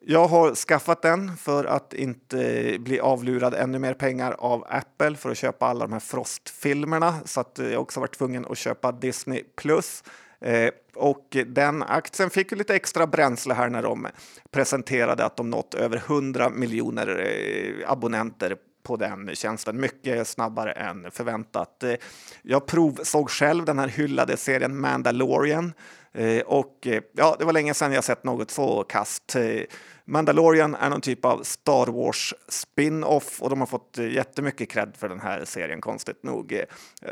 Jag 0.06 0.28
har 0.28 0.54
skaffat 0.54 1.02
den 1.02 1.36
för 1.36 1.64
att 1.64 1.94
inte 1.94 2.76
bli 2.80 3.00
avlurad 3.00 3.54
ännu 3.54 3.78
mer 3.78 3.94
pengar 3.94 4.32
av 4.38 4.64
Apple 4.68 5.16
för 5.16 5.30
att 5.30 5.38
köpa 5.38 5.66
alla 5.66 5.86
de 5.86 5.92
här 5.92 6.00
Frost-filmerna. 6.00 7.14
Så 7.24 7.40
att 7.40 7.60
jag 7.62 7.82
också 7.82 8.00
varit 8.00 8.18
tvungen 8.18 8.46
att 8.50 8.58
köpa 8.58 8.92
Disney 8.92 9.42
Plus. 9.56 10.04
Eh, 10.40 10.70
och 10.94 11.36
den 11.46 11.82
aktien 11.82 12.30
fick 12.30 12.52
ju 12.52 12.58
lite 12.58 12.74
extra 12.74 13.06
bränsle 13.06 13.54
här 13.54 13.68
när 13.68 13.82
de 13.82 14.08
presenterade 14.50 15.24
att 15.24 15.36
de 15.36 15.50
nått 15.50 15.74
över 15.74 15.96
100 15.96 16.50
miljoner 16.50 17.20
eh, 17.20 17.90
abonnenter 17.90 18.56
på 18.82 18.96
den 18.96 19.30
tjänsten 19.34 19.80
mycket 19.80 20.28
snabbare 20.28 20.72
än 20.72 21.10
förväntat. 21.10 21.82
Eh, 21.82 21.94
jag 22.42 22.66
provsåg 22.66 23.30
själv 23.30 23.64
den 23.64 23.78
här 23.78 23.88
hyllade 23.88 24.36
serien 24.36 24.80
Mandalorian 24.80 25.72
Eh, 26.14 26.40
och 26.40 26.86
eh, 26.86 27.02
ja, 27.12 27.36
det 27.38 27.44
var 27.44 27.52
länge 27.52 27.74
sedan 27.74 27.92
jag 27.92 28.04
sett 28.04 28.24
något 28.24 28.50
så 28.50 28.84
kast. 28.84 29.36
Eh, 29.36 29.60
Mandalorian 30.06 30.74
är 30.74 30.90
någon 30.90 31.00
typ 31.00 31.24
av 31.24 31.42
Star 31.42 31.86
Wars 31.86 32.34
spin-off 32.48 33.42
och 33.42 33.50
de 33.50 33.60
har 33.60 33.66
fått 33.66 33.98
jättemycket 33.98 34.70
cred 34.70 34.96
för 34.98 35.08
den 35.08 35.20
här 35.20 35.44
serien, 35.44 35.80
konstigt 35.80 36.22
nog. 36.22 36.64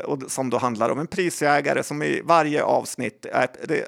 Och 0.05 0.19
som 0.27 0.49
då 0.49 0.57
handlar 0.57 0.89
om 0.89 0.99
en 0.99 1.07
prisjägare 1.07 1.83
som 1.83 2.03
i 2.03 2.21
varje 2.23 2.63
avsnitt 2.63 3.25
är, 3.25 3.47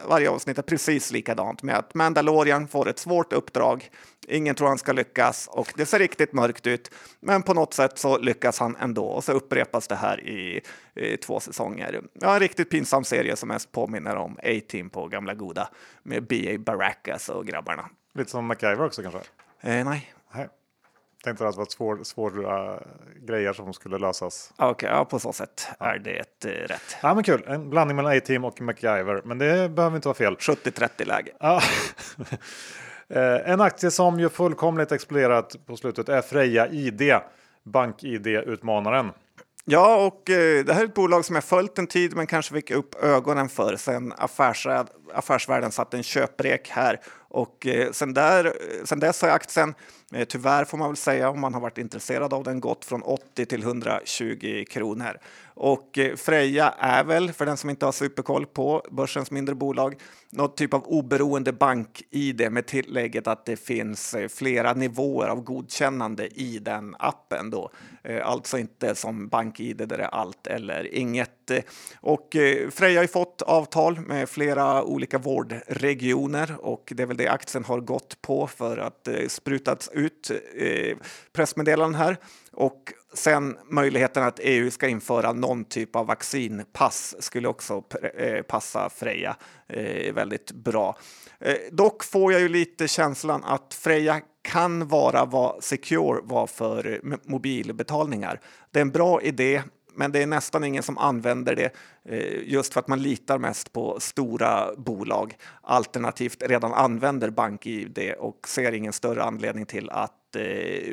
varje 0.09 0.29
avsnitt 0.29 0.57
är 0.57 0.61
precis 0.61 1.11
likadant 1.11 1.63
med 1.63 1.77
att 1.77 1.93
Mandalorian 1.93 2.67
får 2.67 2.89
ett 2.89 2.99
svårt 2.99 3.33
uppdrag 3.33 3.89
Ingen 4.27 4.55
tror 4.55 4.67
han 4.67 4.77
ska 4.77 4.91
lyckas 4.91 5.49
och 5.51 5.73
det 5.75 5.85
ser 5.85 5.99
riktigt 5.99 6.33
mörkt 6.33 6.67
ut. 6.67 6.91
Men 7.19 7.43
på 7.43 7.53
något 7.53 7.73
sätt 7.73 7.97
så 7.99 8.17
lyckas 8.17 8.59
han 8.59 8.75
ändå 8.75 9.05
och 9.05 9.23
så 9.23 9.31
upprepas 9.31 9.87
det 9.87 9.95
här 9.95 10.27
i, 10.27 10.61
i 10.95 11.17
två 11.17 11.39
säsonger. 11.39 12.01
Ja, 12.13 12.33
en 12.33 12.39
riktigt 12.39 12.69
pinsam 12.69 13.03
serie 13.03 13.35
som 13.35 13.49
mest 13.49 13.71
påminner 13.71 14.15
om 14.15 14.37
A-Team 14.43 14.89
på 14.89 15.07
gamla 15.07 15.33
goda 15.33 15.69
med 16.03 16.27
B.A. 16.27 16.57
Barackas 16.59 17.29
och 17.29 17.45
grabbarna. 17.45 17.89
Lite 18.13 18.31
som 18.31 18.45
MacGyver 18.45 18.85
också 18.85 19.01
kanske? 19.01 19.19
Eh, 19.61 19.85
nej. 19.85 20.13
nej. 20.33 20.47
Tänkte 21.23 21.47
att 21.47 21.53
det 21.53 21.57
var 21.57 21.65
svåra 21.65 22.03
svår, 22.03 22.39
uh, 22.39 22.77
grejer 23.21 23.53
som 23.53 23.73
skulle 23.73 23.97
lösas. 23.97 24.53
Okej, 24.57 24.71
okay, 24.71 24.89
ja, 24.89 25.05
på 25.05 25.19
så 25.19 25.33
sätt 25.33 25.67
ja. 25.79 25.85
är 25.85 25.99
det 25.99 26.45
uh, 26.45 26.67
rätt. 26.67 26.97
Ja, 27.01 27.13
men 27.13 27.23
kul. 27.23 27.43
En 27.47 27.69
blandning 27.69 27.95
mellan 27.95 28.17
A-Team 28.17 28.45
och 28.45 28.61
MacGyver, 28.61 29.21
men 29.25 29.37
det 29.37 29.69
behöver 29.69 29.95
inte 29.95 30.07
vara 30.07 30.17
fel. 30.17 30.35
70-30 30.35 31.05
läge. 31.05 31.31
Ja. 31.39 31.61
Eh, 33.07 33.49
en 33.49 33.61
aktie 33.61 33.91
som 33.91 34.19
ju 34.19 34.29
fullkomligt 34.29 34.91
exploderat 34.91 35.55
på 35.65 35.77
slutet 35.77 36.09
är 36.09 36.21
Freja 36.21 36.67
ID, 36.67 37.13
BankID-utmanaren. 37.63 39.11
Ja, 39.67 40.05
och 40.05 40.29
eh, 40.29 40.65
det 40.65 40.73
här 40.73 40.81
är 40.81 40.85
ett 40.85 40.93
bolag 40.93 41.25
som 41.25 41.35
jag 41.35 41.43
följt 41.43 41.77
en 41.77 41.87
tid 41.87 42.15
men 42.15 42.27
kanske 42.27 42.53
fick 42.53 42.71
upp 42.71 42.95
ögonen 43.03 43.49
för 43.49 43.75
sen 43.75 44.13
affärsvärld, 44.17 44.87
affärsvärlden 45.13 45.71
satt 45.71 45.93
en 45.93 46.03
köprek 46.03 46.69
här. 46.69 46.99
Och 47.29 47.67
eh, 47.67 47.91
sen, 47.91 48.13
där, 48.13 48.45
eh, 48.45 48.51
sen 48.83 48.99
dess 48.99 49.21
har 49.21 49.29
aktien, 49.29 49.73
eh, 50.13 50.25
tyvärr 50.25 50.65
får 50.65 50.77
man 50.77 50.89
väl 50.89 50.97
säga 50.97 51.29
om 51.29 51.39
man 51.39 51.53
har 51.53 51.61
varit 51.61 51.77
intresserad 51.77 52.33
av 52.33 52.43
den, 52.43 52.59
gått 52.59 52.85
från 52.85 53.01
80 53.01 53.45
till 53.45 53.63
120 53.63 54.65
kronor. 54.69 55.17
Och 55.55 55.97
eh, 55.97 56.15
Freja 56.15 56.73
är 56.79 57.03
väl, 57.03 57.33
för 57.33 57.45
den 57.45 57.57
som 57.57 57.69
inte 57.69 57.85
har 57.85 57.91
superkoll 57.91 58.45
på 58.45 58.85
börsens 58.91 59.31
mindre 59.31 59.55
bolag, 59.55 59.95
något 60.29 60.57
typ 60.57 60.73
av 60.73 60.83
oberoende 60.83 61.53
bank-id 61.53 62.51
med 62.51 62.65
tillägget 62.65 63.27
att 63.27 63.45
det 63.45 63.57
finns 63.57 64.13
eh, 64.13 64.27
flera 64.27 64.73
nivåer 64.73 65.27
av 65.27 65.41
godkännande 65.41 66.27
i 66.27 66.59
den 66.59 66.95
appen. 66.99 67.49
Då. 67.49 67.71
Eh, 68.03 68.27
alltså 68.27 68.57
inte 68.57 68.95
som 68.95 69.27
bank-id 69.27 69.77
där 69.77 69.85
det 69.85 70.03
är 70.03 70.15
allt 70.15 70.47
eller 70.47 70.95
inget. 70.95 71.51
Och 72.01 72.35
Freja 72.71 72.99
har 72.99 73.03
ju 73.03 73.07
fått 73.07 73.41
avtal 73.41 73.99
med 73.99 74.29
flera 74.29 74.83
olika 74.95 75.17
vårdregioner 75.17 76.55
och 76.59 76.93
det 76.95 77.03
är 77.03 77.07
väl 77.07 77.17
det 77.17 77.27
aktien 77.27 77.63
har 77.63 77.79
gått 77.79 78.21
på 78.21 78.47
för 78.47 78.77
att 78.77 79.07
eh, 79.07 79.27
sprutats 79.27 79.89
ut 79.93 80.31
eh, 80.55 80.97
pressmeddelanden 81.33 82.01
här. 82.01 82.17
Och 82.51 82.93
sen 83.13 83.57
möjligheten 83.69 84.23
att 84.23 84.39
EU 84.43 84.71
ska 84.71 84.87
införa 84.87 85.33
någon 85.33 85.65
typ 85.65 85.95
av 85.95 86.07
vaccinpass 86.07 87.15
skulle 87.19 87.47
också 87.47 87.83
eh, 88.17 88.41
passa 88.41 88.89
Freja 88.89 89.35
eh, 89.67 90.13
väldigt 90.13 90.51
bra. 90.51 90.97
Eh, 91.39 91.55
dock 91.71 92.03
får 92.03 92.33
jag 92.33 92.41
ju 92.41 92.49
lite 92.49 92.87
känslan 92.87 93.43
att 93.43 93.73
Freja 93.73 94.21
kan 94.41 94.87
vara 94.87 95.25
vad 95.25 95.63
Secure 95.63 96.19
var 96.23 96.47
för 96.47 96.99
eh, 97.03 97.17
mobilbetalningar. 97.23 98.41
Det 98.71 98.79
är 98.79 98.81
en 98.81 98.91
bra 98.91 99.21
idé, 99.21 99.63
men 99.95 100.11
det 100.11 100.23
är 100.23 100.27
nästan 100.27 100.63
ingen 100.63 100.83
som 100.83 100.97
använder 100.97 101.55
det 101.55 101.73
just 102.43 102.73
för 102.73 102.79
att 102.79 102.87
man 102.87 103.01
litar 103.01 103.37
mest 103.37 103.73
på 103.73 103.99
stora 103.99 104.75
bolag 104.77 105.35
alternativt 105.61 106.43
redan 106.43 106.73
använder 106.73 107.29
BankID 107.29 108.13
och 108.19 108.47
ser 108.47 108.71
ingen 108.71 108.93
större 108.93 109.23
anledning 109.23 109.65
till 109.65 109.89
att 109.89 110.11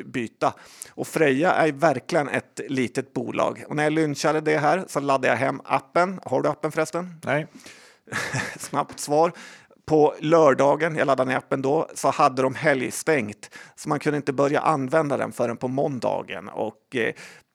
byta. 0.05 0.53
Och 0.89 1.07
Freja 1.07 1.51
är 1.51 1.71
verkligen 1.71 2.29
ett 2.29 2.59
litet 2.67 3.13
bolag. 3.13 3.63
Och 3.67 3.75
när 3.75 3.83
jag 3.83 3.93
lynchade 3.93 4.41
det 4.41 4.57
här 4.57 4.85
så 4.87 4.99
laddade 4.99 5.27
jag 5.27 5.35
hem 5.35 5.61
appen. 5.65 6.19
Har 6.23 6.41
du 6.41 6.49
appen 6.49 6.71
förresten? 6.71 7.19
Nej. 7.23 7.47
Snabbt 8.59 8.99
svar. 8.99 9.31
På 9.85 10.15
lördagen, 10.19 10.95
jag 10.95 11.05
laddade 11.05 11.29
ner 11.29 11.37
appen 11.37 11.61
då, 11.61 11.87
så 11.93 12.09
hade 12.09 12.41
de 12.41 12.55
helgstängt. 12.55 13.49
Så 13.75 13.89
man 13.89 13.99
kunde 13.99 14.17
inte 14.17 14.33
börja 14.33 14.59
använda 14.59 15.17
den 15.17 15.31
förrän 15.31 15.57
på 15.57 15.67
måndagen. 15.67 16.49
Och 16.49 16.95
eh, 16.95 17.03
Eh, 17.05 17.13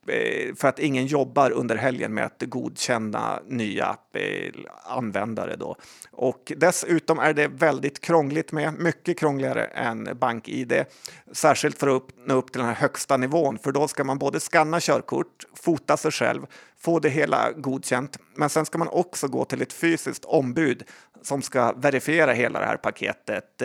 Eh, 0.09 0.55
för 0.55 0.69
att 0.69 0.79
ingen 0.79 1.07
jobbar 1.07 1.51
under 1.51 1.77
helgen 1.77 2.15
med 2.15 2.25
att 2.25 2.43
godkänna 2.43 3.41
nya 3.47 3.97
eh, 4.13 4.53
användare. 4.85 5.57
Då. 5.57 5.77
Och 6.13 6.53
dessutom 6.57 7.19
är 7.19 7.33
det 7.33 7.49
väldigt 7.49 8.01
krångligt 8.01 8.53
med, 8.53 8.75
mycket 8.79 9.19
krångligare 9.19 9.65
än 9.65 10.09
BankID. 10.21 10.85
Särskilt 11.33 11.79
för 11.79 11.97
att 11.97 12.03
nå 12.27 12.35
upp 12.35 12.53
till 12.53 12.59
den 12.59 12.69
här 12.69 12.77
högsta 12.77 13.17
nivån, 13.17 13.59
för 13.59 13.73
då 13.73 13.89
ska 13.89 14.05
man 14.05 14.19
både 14.19 14.41
skanna 14.41 14.81
körkort, 14.81 15.45
fota 15.55 15.97
sig 15.97 16.11
själv, 16.11 16.47
få 16.79 16.99
det 16.99 17.09
hela 17.09 17.53
godkänt, 17.53 18.19
men 18.35 18.49
sen 18.49 18.67
ska 18.67 18.79
man 18.79 18.89
också 18.89 19.29
gå 19.29 19.45
till 19.45 19.63
ett 19.63 19.73
fysiskt 19.73 20.25
ombud 20.25 20.83
som 21.23 21.43
ska 21.43 21.73
verifiera 21.73 22.33
hela 22.33 22.61
det 22.61 22.67
här 22.67 22.77
paketet. 22.77 23.63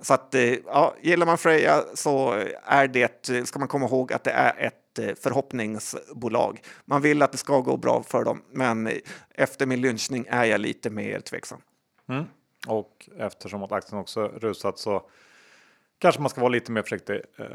Så 0.00 0.14
att 0.14 0.34
eh, 0.34 0.54
ja, 0.66 0.94
gillar 1.00 1.26
man 1.26 1.38
Freja 1.38 1.84
så 1.94 2.44
är 2.64 2.88
det, 2.88 3.46
ska 3.48 3.58
man 3.58 3.68
komma 3.68 3.86
ihåg 3.86 4.12
att 4.12 4.24
det 4.24 4.30
är 4.30 4.66
ett 4.66 4.81
Eh, 4.98 5.14
förhoppningsbolag. 5.14 6.60
Man 6.84 7.02
vill 7.02 7.22
att 7.22 7.32
det 7.32 7.38
ska 7.38 7.60
gå 7.60 7.76
bra 7.76 8.02
för 8.02 8.24
dem, 8.24 8.42
men 8.50 8.90
efter 9.34 9.66
min 9.66 9.80
lynchning 9.80 10.26
är 10.28 10.44
jag 10.44 10.60
lite 10.60 10.90
mer 10.90 11.20
tveksam. 11.20 11.60
Mm. 12.08 12.24
Och 12.66 13.08
eftersom 13.18 13.62
att 13.62 13.72
aktien 13.72 14.00
också 14.00 14.28
rusat 14.28 14.78
så 14.78 15.02
kanske 15.98 16.20
man 16.20 16.30
ska 16.30 16.40
vara 16.40 16.48
lite 16.48 16.72
mer 16.72 16.82
försiktig 16.82 17.20
eh, 17.38 17.46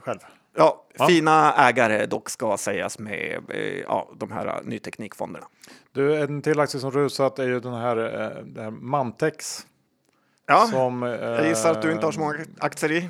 själv. 0.00 0.18
Ja, 0.56 0.86
ja, 0.98 1.06
fina 1.06 1.54
ägare 1.68 2.06
dock 2.06 2.30
ska 2.30 2.56
sägas 2.56 2.98
med 2.98 3.40
eh, 3.48 3.80
ja, 3.80 4.12
de 4.16 4.32
här 4.32 4.46
uh, 4.46 4.68
nyteknikfonderna. 4.68 5.46
Du, 5.92 6.16
en 6.16 6.42
till 6.42 6.60
aktie 6.60 6.80
som 6.80 6.90
rusat 6.90 7.38
är 7.38 7.46
ju 7.46 7.60
den 7.60 7.74
här, 7.74 7.96
eh, 7.96 8.62
här 8.62 8.70
Mantex 8.70 9.66
Ja, 10.46 10.66
som, 10.66 11.02
jag 11.02 11.46
gissar 11.46 11.70
att 11.70 11.82
du 11.82 11.92
inte 11.92 12.06
har 12.06 12.12
så 12.12 12.20
många 12.20 12.36
aktier 12.58 12.92
i. 12.92 13.08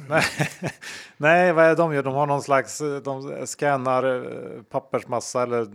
Nej, 1.16 1.52
vad 1.52 1.64
är 1.64 1.76
de 1.76 1.94
gör? 1.94 2.02
De 2.02 2.14
har 2.14 2.26
någon 2.26 2.42
slags, 2.42 2.82
de 3.04 3.46
scannar 3.46 4.16
eh, 4.16 4.62
pappersmassa 4.70 5.42
eller 5.42 5.66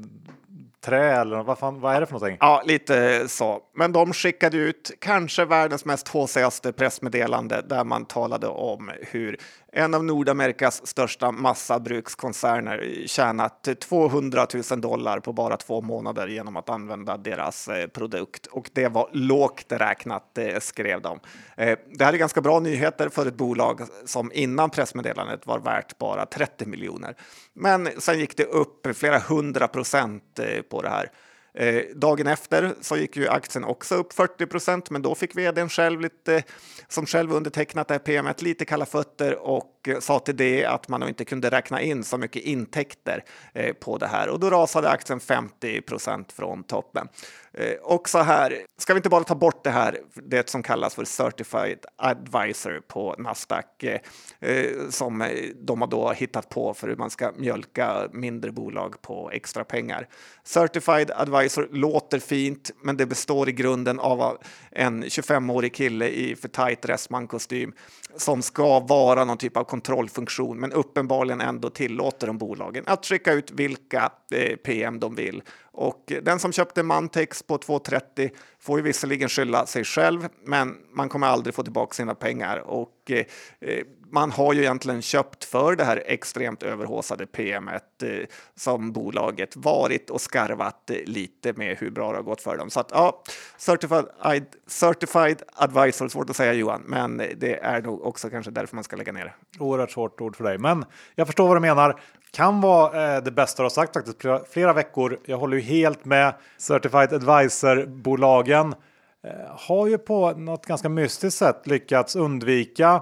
trä 0.86 1.22
eller 1.22 1.43
vad, 1.43 1.58
fan, 1.58 1.80
vad 1.80 1.96
är 1.96 2.00
det 2.00 2.06
för 2.06 2.13
någonting? 2.13 2.38
Ja, 2.39 2.63
lite 2.65 3.28
så. 3.28 3.60
Men 3.76 3.91
de 3.91 4.13
skickade 4.13 4.58
ut 4.58 4.91
kanske 5.00 5.46
världens 5.46 5.86
mest 5.86 6.08
håsigaste 6.08 6.72
pressmeddelande 6.72 7.62
där 7.62 7.84
man 7.84 8.06
talade 8.06 8.48
om 8.48 8.91
hur 9.02 9.38
en 9.78 9.94
av 9.94 10.04
Nordamerikas 10.04 10.88
största 10.88 11.32
massabrukskoncerner 11.32 13.04
tjänat 13.08 13.68
200 13.82 14.48
000 14.72 14.82
dollar 14.82 15.20
på 15.20 15.34
bara 15.34 15.58
två 15.58 15.82
månader 15.82 16.28
genom 16.28 16.58
att 16.58 16.70
använda 16.70 17.18
deras 17.18 17.68
eh, 17.68 17.88
produkt. 17.88 18.46
Och 18.46 18.70
det 18.74 18.88
var 18.88 19.10
lågt 19.13 19.66
räknat, 19.70 20.38
eh, 20.38 20.60
skrev 20.60 21.02
de. 21.02 21.20
Eh, 21.58 21.78
det 21.94 22.06
här 22.06 22.13
är 22.13 22.18
ganska 22.18 22.42
bra 22.42 22.60
nyheter 22.60 23.10
för 23.10 23.26
ett 23.26 23.38
bolag 23.38 23.82
som 24.06 24.32
innan 24.34 24.70
pressmeddelandet 24.70 25.48
var 25.48 25.60
värt 25.60 25.98
bara 25.98 26.26
30 26.26 26.66
miljoner. 26.66 27.16
Men 27.54 27.90
sen 27.98 28.20
gick 28.20 28.38
det 28.38 28.46
upp 28.46 28.88
flera 28.98 29.20
hundra 29.20 29.68
procent 29.68 30.40
på 30.70 30.82
det 30.82 30.90
här. 30.90 31.12
Eh, 31.60 31.84
dagen 31.96 32.28
efter 32.28 32.76
så 32.82 32.98
gick 32.98 33.17
ju 33.17 33.28
aktien 33.28 33.63
också 33.63 33.96
upp 33.96 34.13
40 34.13 34.46
procent, 34.46 34.89
men 34.89 35.02
då 35.02 35.15
fick 35.15 35.36
vdn 35.36 35.70
själv 35.70 36.02
lite, 36.02 36.43
som 36.88 37.06
själv 37.06 37.34
undertecknat 37.34 37.88
det 37.88 37.93
här 37.93 38.00
PMet 38.00 38.41
lite 38.41 38.65
kalla 38.65 38.86
fötter 38.86 39.36
och 39.36 39.63
sa 40.00 40.19
till 40.19 40.38
det 40.38 40.65
att 40.65 40.88
man 40.88 41.08
inte 41.08 41.26
kunde 41.26 41.50
räkna 41.50 41.82
in 41.82 42.04
så 42.04 42.17
mycket 42.17 42.43
intäkter 42.43 43.23
eh, 43.54 43.73
på 43.73 43.97
det 43.97 44.08
här 44.08 44.30
och 44.30 44.39
då 44.39 44.50
rasade 44.50 44.89
aktien 44.89 45.19
50 45.19 45.82
procent 45.82 46.32
från 46.32 46.63
toppen. 46.63 47.08
Eh, 47.54 47.73
och 47.84 48.10
så 48.10 48.19
här, 48.19 48.58
ska 48.78 48.93
vi 48.93 48.97
inte 48.97 49.10
bara 49.10 49.23
ta 49.23 49.36
bort 49.36 49.63
det 49.63 49.69
här, 49.69 49.97
det 50.13 50.50
som 50.50 50.63
kallas 50.63 50.95
för 50.95 51.06
Certified 51.06 51.80
Advisor 51.95 52.82
på 52.88 53.15
Nasdaq, 53.17 53.84
eh, 53.84 54.71
som 54.89 55.30
de 55.56 55.82
har 55.82 55.88
då 55.88 56.12
hittat 56.12 56.50
på 56.50 56.73
för 56.73 56.88
hur 56.88 56.95
man 56.95 57.10
ska 57.10 57.32
mjölka 57.38 58.08
mindre 58.12 58.52
bolag 58.52 59.02
på 59.02 59.32
extra 59.34 59.63
pengar. 59.63 60.08
Certified 60.43 61.12
Advisor 61.12 61.69
låter 61.71 62.19
fint, 62.19 62.71
men 62.82 62.97
det 62.97 63.06
består 63.06 63.50
i 63.50 63.52
grunden 63.52 64.00
av 64.00 64.38
en 64.71 65.04
25-årig 65.04 65.73
kille 65.73 66.08
i 66.08 66.36
för 66.36 66.47
tajt 66.47 66.82
Dressman-kostym 66.82 67.73
som 68.15 68.41
ska 68.41 68.80
vara 68.80 69.26
någon 69.26 69.38
typ 69.38 69.58
av 69.58 69.63
kontrollfunktion, 69.78 70.60
men 70.60 70.74
uppenbarligen 70.74 71.42
ändå 71.42 71.70
tillåter 71.70 72.28
de 72.28 72.38
bolagen 72.38 72.84
att 72.88 73.06
skicka 73.06 73.34
ut 73.34 73.52
vilka 73.52 74.12
eh, 74.32 74.56
PM 74.56 75.00
de 75.00 75.16
vill 75.16 75.42
och 75.78 76.13
den 76.22 76.40
som 76.40 76.52
köpte 76.52 76.84
Mantex 76.84 77.44
på 77.44 77.58
2,30 77.58 78.30
får 78.60 78.80
ju 78.80 78.84
visserligen 78.84 79.30
skylla 79.30 79.66
sig 79.66 79.84
själv, 79.84 80.28
men 80.44 80.78
man 80.92 81.10
kommer 81.10 81.28
aldrig 81.28 81.56
få 81.56 81.63
tillbaka 81.63 81.94
sina 81.94 82.16
pengar. 82.16 82.58
Och 82.58 83.12
eh, 83.12 83.26
eh 83.60 83.84
man 84.12 84.32
har 84.32 84.54
ju 84.54 84.62
egentligen 84.62 85.02
köpt 85.02 85.44
för 85.44 85.76
det 85.76 85.84
här 85.84 86.04
extremt 86.06 86.63
överhåsade 86.63 87.26
PMet 87.26 88.04
eh, 88.04 88.10
som 88.56 88.92
bolaget 88.92 89.56
varit 89.56 90.10
och 90.10 90.22
skarvat 90.22 90.90
eh, 90.90 90.98
lite 91.06 91.54
med 91.54 91.78
hur 91.78 91.90
bra 91.90 92.12
det 92.12 92.18
har 92.18 92.24
gått 92.24 92.42
för 92.42 92.58
dem. 92.58 92.70
Så 92.70 92.80
att 92.80 92.92
ja, 92.92 93.24
certified, 93.58 94.46
certified 94.68 95.42
advisor, 95.54 96.08
svårt 96.08 96.30
att 96.30 96.36
säga 96.36 96.54
Johan, 96.54 96.84
men 96.86 97.18
det 97.18 97.60
är 97.63 97.82
nog 97.82 98.06
också 98.06 98.30
kanske 98.30 98.52
därför 98.52 98.76
man 98.76 98.84
ska 98.84 98.96
lägga 98.96 99.12
ner 99.12 99.26
det. 99.26 99.63
Oerhört 99.63 99.92
svårt 99.92 100.22
ord 100.22 100.36
för 100.36 100.44
dig, 100.44 100.58
men 100.58 100.86
jag 101.16 101.28
förstår 101.28 101.48
vad 101.48 101.58
du 101.58 101.62
menar. 101.62 102.00
Kan 102.38 102.62
vara 102.62 103.15
eh, 103.15 103.23
det 103.23 103.32
bästa 103.32 103.63
du 103.63 103.65
har 103.65 103.69
sagt 103.69 103.93
faktiskt 103.93 104.21
flera, 104.21 104.41
flera 104.50 104.73
veckor. 104.73 105.19
Jag 105.26 105.38
håller 105.38 105.58
ju 105.58 105.63
helt 105.63 106.06
med. 106.06 106.34
Certified 106.58 107.13
advisor-bolagen 107.13 108.76
eh, 109.23 109.32
har 109.67 109.88
ju 109.88 109.97
på 109.97 110.32
något 110.32 110.65
ganska 110.65 110.89
mystiskt 110.89 111.39
sätt 111.39 111.67
lyckats 111.67 112.15
undvika 112.15 113.02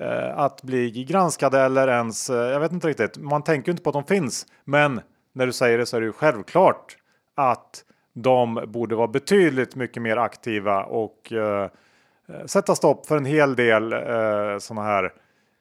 eh, 0.00 0.38
att 0.38 0.62
bli 0.62 1.04
granskade 1.04 1.60
eller 1.60 1.88
ens, 1.88 2.30
eh, 2.30 2.36
jag 2.36 2.60
vet 2.60 2.72
inte 2.72 2.88
riktigt, 2.88 3.18
man 3.18 3.42
tänker 3.42 3.70
inte 3.72 3.82
på 3.82 3.90
att 3.90 3.94
de 3.94 4.04
finns. 4.04 4.46
Men 4.64 5.00
när 5.32 5.46
du 5.46 5.52
säger 5.52 5.78
det 5.78 5.86
så 5.86 5.96
är 5.96 6.00
det 6.00 6.06
ju 6.06 6.12
självklart 6.12 6.96
att 7.34 7.84
de 8.12 8.64
borde 8.66 8.96
vara 8.96 9.08
betydligt 9.08 9.76
mycket 9.76 10.02
mer 10.02 10.16
aktiva 10.16 10.84
och 10.84 11.32
eh, 11.32 11.70
eh 12.28 12.46
sätta 12.46 12.74
stopp 12.74 13.06
för 13.06 13.16
en 13.16 13.24
hel 13.24 13.56
del 13.56 13.92
eh, 13.92 14.58
sådana 14.58 14.82
här 14.82 15.12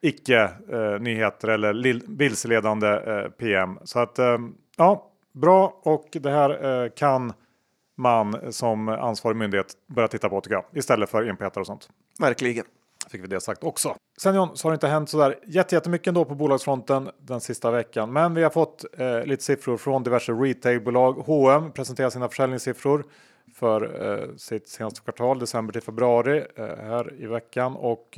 icke 0.06 0.42
eh, 0.72 1.00
nyheter 1.00 1.48
eller 1.48 2.02
vilseledande 2.18 2.88
eh, 2.88 3.30
PM. 3.30 3.80
Så 3.84 4.00
att 4.00 4.20
eh, 4.20 4.38
ja, 4.78 5.12
bra 5.34 5.82
och 5.84 6.08
det 6.12 6.30
här 6.30 6.90
kan 6.90 7.34
man 7.98 8.54
som 8.54 8.90
ansvarig 8.90 9.38
myndighet 9.38 9.68
börja 9.88 10.08
titta 10.08 10.30
på 10.30 10.42
tycker 10.42 10.56
jag 10.56 10.66
istället 10.74 11.10
för 11.10 11.30
enpetare 11.30 11.62
och 11.62 11.68
sånt. 11.68 11.90
Verkligen. 12.20 12.66
Fick 13.12 13.24
vi 13.24 13.28
det 13.28 13.42
sagt 13.42 13.64
också. 13.64 13.96
Sen 14.18 14.36
John 14.36 14.50
så 14.54 14.68
har 14.68 14.72
det 14.72 14.76
inte 14.76 14.88
hänt 14.88 15.10
sådär 15.10 15.40
jättemycket 15.46 16.08
ändå 16.08 16.26
på 16.26 16.36
bolagsfronten 16.36 17.10
den 17.18 17.42
sista 17.42 17.72
veckan. 17.72 18.14
Men 18.14 18.34
vi 18.34 18.44
har 18.44 18.50
fått 18.50 18.86
eh, 18.98 19.26
lite 19.26 19.44
siffror 19.44 19.78
från 19.78 20.04
diverse 20.04 20.32
retailbolag. 20.32 21.14
H&M 21.14 21.72
presenterar 21.72 22.10
sina 22.10 22.30
försäljningssiffror 22.30 23.06
för 23.56 24.12
eh, 24.12 24.36
sitt 24.36 24.68
senaste 24.68 25.02
kvartal, 25.02 25.40
december 25.40 25.74
till 25.74 25.82
februari 25.82 26.46
eh, 26.56 26.66
här 26.66 27.14
i 27.22 27.26
veckan. 27.26 27.76
Och 27.76 28.18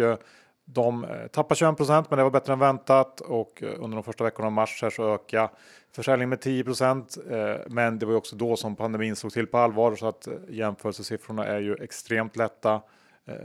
de 0.70 1.04
eh, 1.04 1.28
tappar 1.28 1.56
21 1.56 1.78
procent, 1.78 2.10
men 2.10 2.18
det 2.18 2.24
var 2.24 2.32
bättre 2.32 2.54
än 2.54 2.60
väntat 2.60 3.22
och 3.22 3.64
eh, 3.64 3.84
under 3.84 3.96
de 3.96 4.04
första 4.04 4.24
veckorna 4.24 4.46
av 4.46 4.52
mars 4.52 4.80
här 4.82 4.90
så 4.90 5.14
ökade 5.14 5.50
försäljningen 5.96 6.30
med 6.30 6.42
10 6.42 6.64
procent. 6.64 7.18
Eh, 7.30 7.56
men 7.68 8.00
det 8.00 8.06
var 8.06 8.14
ju 8.14 8.18
också 8.18 8.36
då 8.36 8.56
som 8.56 8.76
pandemin 8.76 9.16
slog 9.16 9.34
till 9.34 9.48
på 9.48 9.58
allvar 9.58 9.96
så 9.96 10.08
att 10.08 10.28
jämförelsesiffrorna 10.50 11.46
är 11.46 11.60
ju 11.60 11.76
extremt 11.76 12.36
lätta 12.36 12.82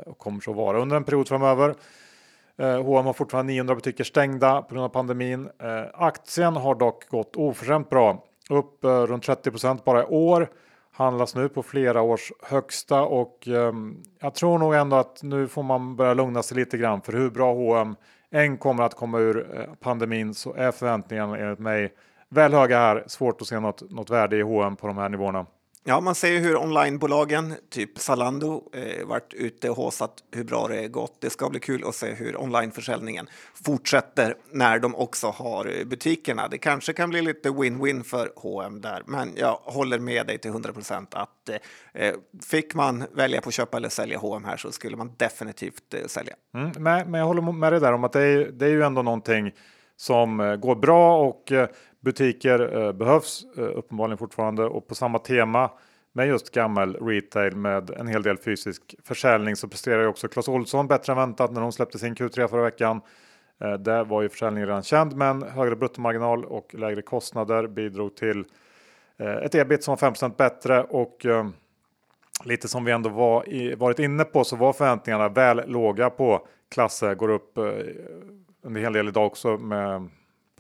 och 0.07 0.19
kommer 0.19 0.41
så 0.41 0.53
vara 0.53 0.83
under 0.83 0.97
en 0.97 1.05
period 1.05 1.29
framöver. 1.29 1.75
H&M 2.59 3.07
har 3.07 3.13
fortfarande 3.13 3.53
900 3.53 3.75
butiker 3.75 4.05
stängda 4.05 4.63
på 4.63 4.75
grund 4.75 4.85
av 4.85 4.89
pandemin. 4.89 5.49
Aktien 5.93 6.57
har 6.57 6.75
dock 6.75 7.09
gått 7.09 7.37
oförskämt 7.37 7.91
bra, 7.91 8.25
upp 8.51 8.85
runt 8.85 9.25
30 9.25 9.51
procent 9.51 9.85
bara 9.85 10.03
i 10.03 10.07
år. 10.07 10.49
Handlas 10.95 11.35
nu 11.35 11.49
på 11.49 11.63
flera 11.63 12.03
års 12.03 12.33
högsta 12.43 13.03
och 13.03 13.49
ehm, 13.49 14.03
jag 14.21 14.35
tror 14.35 14.59
nog 14.59 14.75
ändå 14.75 14.97
att 14.97 15.23
nu 15.23 15.49
får 15.49 15.63
man 15.63 15.97
börja 15.97 16.15
lugna 16.15 16.43
sig 16.43 16.57
lite 16.57 16.79
grann 16.79 17.03
för 17.03 17.13
hur 17.13 17.31
bra 17.31 17.55
H&M 17.55 17.97
än 18.31 18.59
kommer 18.59 18.83
att 18.83 18.95
komma 18.95 19.19
ur 19.19 19.61
eh, 19.61 19.75
pandemin 19.81 20.35
så 20.35 20.55
är 20.55 20.73
förväntningarna 20.73 21.39
enligt 21.39 21.59
mig 21.59 21.93
väl 22.29 22.55
höga 22.55 22.79
här. 22.79 23.05
Svårt 23.07 23.41
att 23.41 23.47
se 23.47 23.61
något, 23.61 23.91
något 23.91 24.11
värde 24.11 24.37
i 24.37 24.43
H&M 24.43 24.77
på 24.77 24.87
de 24.87 24.99
här 24.99 25.09
nivåerna. 25.09 25.47
Ja, 25.85 26.01
man 26.01 26.15
ser 26.15 26.33
ju 26.33 26.39
hur 26.39 26.57
onlinebolagen, 26.57 27.55
typ 27.71 27.99
Zalando, 27.99 28.71
eh, 28.73 29.07
varit 29.07 29.35
ute 29.35 29.71
och 29.71 29.77
håsat 29.77 30.13
hur 30.33 30.45
bra 30.45 30.69
det 30.69 30.89
gått. 30.89 31.21
Det 31.21 31.31
ska 31.31 31.49
bli 31.49 31.61
kul 31.61 31.85
att 31.89 31.95
se 31.95 32.15
hur 32.15 32.41
onlineförsäljningen 32.41 33.27
fortsätter 33.65 34.37
när 34.51 34.79
de 34.79 34.95
också 34.95 35.27
har 35.27 35.79
eh, 35.79 35.85
butikerna. 35.85 36.49
Det 36.49 36.59
kanske 36.59 36.93
kan 36.93 37.11
bli 37.11 37.23
lite 37.23 37.49
win-win 37.49 38.03
för 38.03 38.33
H&M 38.37 38.81
där, 38.81 39.03
men 39.07 39.33
jag 39.37 39.59
håller 39.63 39.99
med 39.99 40.27
dig 40.27 40.39
till 40.39 40.51
100 40.51 40.73
procent 40.73 41.15
att 41.15 41.49
eh, 41.49 42.07
eh, 42.07 42.15
fick 42.43 42.75
man 42.75 43.05
välja 43.13 43.41
på 43.41 43.49
att 43.49 43.55
köpa 43.55 43.77
eller 43.77 43.89
sälja 43.89 44.19
H&M 44.19 44.45
här 44.45 44.57
så 44.57 44.73
skulle 44.73 44.97
man 44.97 45.13
definitivt 45.17 45.95
eh, 45.95 46.07
sälja. 46.07 46.35
Mm, 46.55 46.71
men, 47.11 47.15
jag 47.15 47.27
håller 47.27 47.53
med 47.53 47.73
dig 47.73 47.81
där 47.81 47.93
om 47.93 48.05
att 48.05 48.13
det 48.13 48.23
är, 48.23 48.51
det 48.53 48.67
är 48.67 48.71
ju 48.71 48.83
ändå 48.83 49.03
någonting 49.03 49.53
som 49.97 50.41
eh, 50.41 50.57
går 50.57 50.75
bra 50.75 51.19
och 51.23 51.53
eh, 51.53 51.69
butiker 52.03 52.83
eh, 52.83 52.93
behövs 52.93 53.45
eh, 53.57 53.65
uppenbarligen 53.65 54.19
fortfarande 54.19 54.65
och 54.65 54.89
på 54.89 54.95
samma 54.95 55.19
tema 55.19 55.71
med 56.13 56.29
just 56.29 56.51
gammal 56.51 56.97
retail 56.97 57.57
med 57.57 57.91
en 57.91 58.07
hel 58.07 58.23
del 58.23 58.39
fysisk 58.39 58.95
försäljning 59.05 59.57
så 59.57 59.69
presterar 59.69 60.03
ju 60.03 60.09
också 60.09 60.29
Clas 60.29 60.49
Ohlson 60.49 60.89
bättre 60.89 61.13
än 61.13 61.17
väntat 61.17 61.53
när 61.53 61.61
de 61.61 61.73
släppte 61.73 61.99
sin 61.99 62.15
Q3 62.15 62.49
förra 62.49 62.63
veckan. 62.63 63.01
Eh, 63.61 63.73
där 63.73 64.05
var 64.05 64.23
ju 64.23 64.29
försäljningen 64.29 64.69
redan 64.69 64.83
känd 64.83 65.17
men 65.17 65.43
högre 65.43 65.77
bruttomarginal 65.77 66.45
och 66.45 66.75
lägre 66.75 67.03
kostnader 67.03 67.67
bidrog 67.67 68.17
till 68.17 68.45
eh, 69.19 69.37
ett 69.37 69.55
ebit 69.55 69.85
som 69.85 69.97
var 70.01 70.11
5% 70.11 70.37
bättre 70.37 70.83
och 70.83 71.27
lite 72.45 72.69
som 72.69 72.85
vi 72.85 72.93
ändå 72.93 73.11
var 73.11 73.49
i, 73.49 73.75
varit 73.75 73.99
inne 73.99 74.25
på 74.25 74.45
så 74.45 74.57
var 74.57 74.73
förväntningarna 74.73 75.29
väl 75.29 75.63
låga 75.67 76.11
på 76.11 76.47
Klasse 76.71 77.15
går 77.15 77.29
upp 77.29 77.59
en 78.65 78.77
hel 78.77 78.93
del 78.93 79.09
idag 79.09 79.27
också 79.27 79.59
med, 79.59 80.09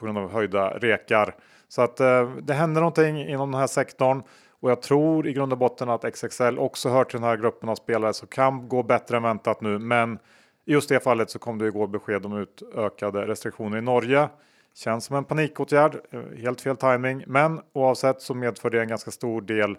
på 0.02 0.06
grund 0.06 0.18
av 0.18 0.32
höjda 0.32 0.78
rekar. 0.78 1.34
Så 1.68 1.82
att 1.82 2.00
eh, 2.00 2.30
det 2.42 2.54
händer 2.54 2.80
någonting 2.80 3.28
inom 3.28 3.50
den 3.50 3.60
här 3.60 3.66
sektorn 3.66 4.22
och 4.60 4.70
jag 4.70 4.82
tror 4.82 5.26
i 5.26 5.32
grund 5.32 5.52
och 5.52 5.58
botten 5.58 5.88
att 5.88 6.14
XXL 6.14 6.58
också 6.58 6.88
hör 6.88 7.04
till 7.04 7.20
den 7.20 7.28
här 7.28 7.36
gruppen 7.36 7.68
av 7.68 7.74
spelare 7.74 8.12
som 8.12 8.28
kan 8.28 8.68
gå 8.68 8.82
bättre 8.82 9.16
än 9.16 9.22
väntat 9.22 9.60
nu. 9.60 9.78
Men 9.78 10.18
i 10.64 10.72
just 10.72 10.88
det 10.88 11.00
fallet 11.00 11.30
så 11.30 11.38
kom 11.38 11.58
det 11.58 11.66
igår 11.66 11.86
besked 11.86 12.26
om 12.26 12.36
utökade 12.36 13.26
restriktioner 13.26 13.78
i 13.78 13.80
Norge. 13.80 14.28
Känns 14.74 15.04
som 15.04 15.16
en 15.16 15.24
panikåtgärd, 15.24 15.96
eh, 16.10 16.20
helt 16.42 16.60
fel 16.60 16.76
timing. 16.76 17.24
Men 17.26 17.60
oavsett 17.72 18.22
så 18.22 18.34
medför 18.34 18.70
det 18.70 18.80
en 18.80 18.88
ganska 18.88 19.10
stor 19.10 19.40
del 19.40 19.76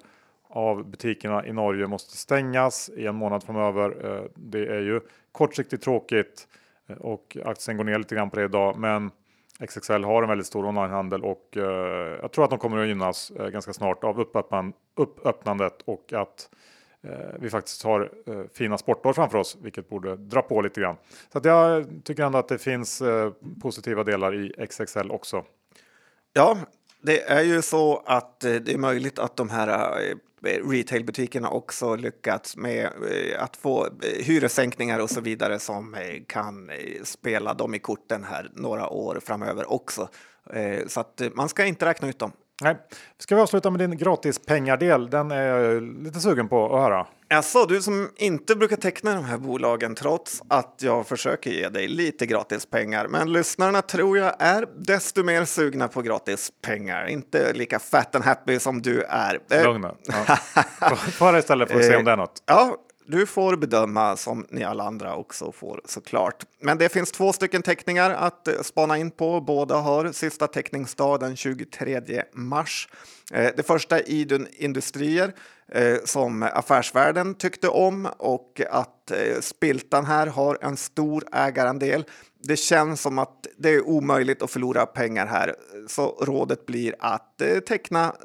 av 0.49 0.89
butikerna 0.89 1.45
i 1.45 1.53
Norge 1.53 1.87
måste 1.87 2.17
stängas 2.17 2.89
i 2.89 3.05
en 3.07 3.15
månad 3.15 3.43
framöver. 3.43 4.05
Eh, 4.05 4.23
det 4.35 4.67
är 4.67 4.81
ju 4.81 5.01
kortsiktigt 5.31 5.83
tråkigt 5.83 6.47
eh, 6.87 6.97
och 6.97 7.37
aktien 7.45 7.77
går 7.77 7.83
ner 7.83 7.97
lite 7.97 8.15
grann 8.15 8.29
på 8.29 8.35
det 8.35 8.45
idag. 8.45 8.77
Men 8.77 9.11
XXL 9.67 10.03
har 10.03 10.23
en 10.23 10.29
väldigt 10.29 10.47
stor 10.47 10.65
onlinehandel 10.65 11.23
och 11.23 11.57
eh, 11.57 12.17
jag 12.21 12.31
tror 12.31 12.43
att 12.43 12.49
de 12.49 12.59
kommer 12.59 12.81
att 12.81 12.87
gynnas 12.87 13.31
eh, 13.31 13.47
ganska 13.47 13.73
snart 13.73 14.03
av 14.03 14.19
uppöppnan, 14.19 14.73
uppöppnandet 14.95 15.81
och 15.85 16.13
att 16.13 16.49
eh, 17.03 17.39
vi 17.39 17.49
faktiskt 17.49 17.83
har 17.83 18.11
eh, 18.27 18.41
fina 18.53 18.77
sportår 18.77 19.13
framför 19.13 19.37
oss, 19.37 19.57
vilket 19.61 19.89
borde 19.89 20.15
dra 20.15 20.41
på 20.41 20.61
lite 20.61 20.81
grann. 20.81 20.95
Så 21.31 21.37
att 21.37 21.45
jag 21.45 21.85
tycker 22.03 22.23
ändå 22.23 22.37
att 22.37 22.47
det 22.47 22.57
finns 22.57 23.01
eh, 23.01 23.31
positiva 23.61 24.03
delar 24.03 24.35
i 24.35 24.67
XXL 24.67 25.11
också. 25.11 25.43
Ja, 26.33 26.57
det 27.01 27.21
är 27.21 27.41
ju 27.41 27.61
så 27.61 28.03
att 28.05 28.43
eh, 28.43 28.55
det 28.55 28.73
är 28.73 28.77
möjligt 28.77 29.19
att 29.19 29.35
de 29.35 29.49
här 29.49 29.67
eh, 30.01 30.15
retailbutikerna 30.43 31.49
också 31.49 31.95
lyckats 31.95 32.57
med 32.57 32.85
eh, 32.85 33.43
att 33.43 33.57
få 33.57 33.85
eh, 33.85 34.25
hyressänkningar 34.25 34.99
och 34.99 35.09
så 35.09 35.21
vidare 35.21 35.59
som 35.59 35.95
eh, 35.95 36.23
kan 36.27 36.71
spela 37.03 37.53
dem 37.53 37.73
i 37.73 37.79
korten 37.79 38.23
här 38.23 38.51
några 38.53 38.89
år 38.89 39.19
framöver 39.23 39.71
också. 39.71 40.09
Så 40.87 40.99
att 40.99 41.21
man 41.33 41.49
ska 41.49 41.65
inte 41.65 41.85
räkna 41.85 42.09
ut 42.09 42.19
dem. 42.19 42.31
Nej. 42.61 42.77
Ska 43.17 43.35
vi 43.35 43.41
avsluta 43.41 43.69
med 43.69 43.79
din 43.79 43.97
gratis 43.97 44.39
pengardel? 44.39 45.09
Den 45.09 45.31
är 45.31 45.43
jag 45.43 45.83
lite 45.83 46.19
sugen 46.19 46.47
på 46.47 46.65
att 46.65 46.81
höra. 46.81 47.07
Alltså, 47.29 47.65
du 47.65 47.81
som 47.81 48.09
inte 48.15 48.55
brukar 48.55 48.75
teckna 48.75 49.15
de 49.15 49.25
här 49.25 49.37
bolagen 49.37 49.95
trots 49.95 50.41
att 50.47 50.75
jag 50.81 51.07
försöker 51.07 51.51
ge 51.51 51.69
dig 51.69 51.87
lite 51.87 52.25
gratis 52.25 52.65
pengar. 52.65 53.07
Men 53.07 53.33
lyssnarna 53.33 53.81
tror 53.81 54.17
jag 54.17 54.35
är 54.39 54.67
desto 54.75 55.23
mer 55.23 55.45
sugna 55.45 55.87
på 55.87 56.01
gratis 56.01 56.51
pengar. 56.65 57.07
Inte 57.07 57.53
lika 57.53 57.79
fat 57.79 58.15
and 58.15 58.25
happy 58.25 58.59
som 58.59 58.81
du 58.81 59.03
är. 59.03 59.63
Lugn 59.63 59.87
ja. 60.03 60.35
Få 60.95 61.37
istället 61.37 61.71
för 61.71 61.79
att 61.79 61.85
se 61.85 61.95
om 61.95 62.05
det 62.05 62.11
är 62.11 62.17
något. 62.17 62.43
Ja, 62.45 62.77
du 63.05 63.25
får 63.25 63.55
bedöma 63.55 64.17
som 64.17 64.45
ni 64.49 64.63
alla 64.63 64.83
andra 64.83 65.15
också 65.15 65.51
får 65.51 65.81
såklart. 65.85 66.45
Men 66.59 66.77
det 66.77 66.89
finns 66.89 67.11
två 67.11 67.33
stycken 67.33 67.61
teckningar 67.61 68.09
att 68.09 68.47
eh, 68.47 68.61
spana 68.61 68.97
in 68.97 69.11
på. 69.11 69.41
Båda 69.41 69.75
har 69.75 70.11
sista 70.11 70.47
teckningsdag 70.47 71.19
den 71.19 71.35
23 71.35 72.23
mars. 72.33 72.89
Eh, 73.33 73.51
det 73.57 73.63
första 73.63 73.99
är 73.99 74.09
Idun 74.09 74.47
Industrier 74.51 75.33
eh, 75.71 75.97
som 76.05 76.43
affärsvärlden 76.43 77.35
tyckte 77.35 77.67
om 77.67 78.07
och 78.17 78.61
att 78.69 79.11
Spiltan 79.39 80.05
här 80.05 80.27
har 80.27 80.57
en 80.61 80.77
stor 80.77 81.23
ägarandel. 81.31 82.05
Det 82.43 82.57
känns 82.57 83.01
som 83.01 83.19
att 83.19 83.47
det 83.57 83.69
är 83.69 83.87
omöjligt 83.87 84.41
att 84.41 84.51
förlora 84.51 84.85
pengar 84.85 85.25
här, 85.25 85.55
så 85.87 86.17
rådet 86.21 86.65
blir 86.65 86.95
att 86.99 87.41
teckna 87.67 88.15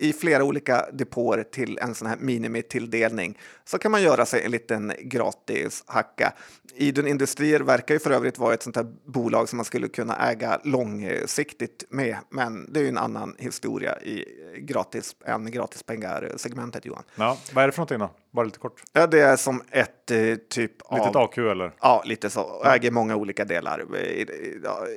i 0.00 0.12
flera 0.12 0.44
olika 0.44 0.86
depåer 0.92 1.42
till 1.42 1.78
en 1.78 1.94
sån 1.94 2.08
här 2.08 2.16
minimitilldelning 2.16 3.38
så 3.64 3.78
kan 3.78 3.90
man 3.90 4.02
göra 4.02 4.26
sig 4.26 4.44
en 4.44 4.50
liten 4.50 4.92
gratis 5.00 5.84
hacka. 5.86 6.32
Idun 6.74 7.06
Industrier 7.06 7.60
verkar 7.60 7.94
ju 7.94 7.98
för 7.98 8.10
övrigt 8.10 8.38
vara 8.38 8.54
ett 8.54 8.62
sånt 8.62 8.76
här 8.76 8.86
bolag 9.04 9.48
som 9.48 9.56
man 9.56 9.64
skulle 9.64 9.88
kunna 9.88 10.30
äga 10.30 10.60
långsiktigt 10.64 11.84
med, 11.88 12.16
men 12.30 12.72
det 12.72 12.80
är 12.80 12.82
ju 12.82 12.88
en 12.88 12.98
annan 12.98 13.34
historia 13.38 14.00
i 14.00 14.24
gratis, 14.58 15.16
än 15.24 15.50
gratispengar-segmentet 15.50 16.86
Johan. 16.86 17.02
Ja, 17.14 17.38
vad 17.52 17.64
är 17.64 17.68
det 17.68 17.72
för 17.72 17.78
någonting 17.78 17.98
då? 17.98 18.10
Bara 18.30 18.44
lite 18.44 18.58
kort. 18.58 18.82
Ja, 18.92 19.06
det 19.06 19.20
är 19.20 19.36
som 19.36 19.62
ett 19.70 20.10
eh, 20.10 20.34
typ 20.34 20.72
Litet 20.90 21.16
av... 21.16 21.22
AQ 21.22 21.38
eller? 21.38 21.72
Ja, 21.80 22.02
lite 22.06 22.30
så. 22.30 22.64
Äger 22.64 22.90
många 22.90 23.16
olika 23.16 23.44
delar. 23.44 23.84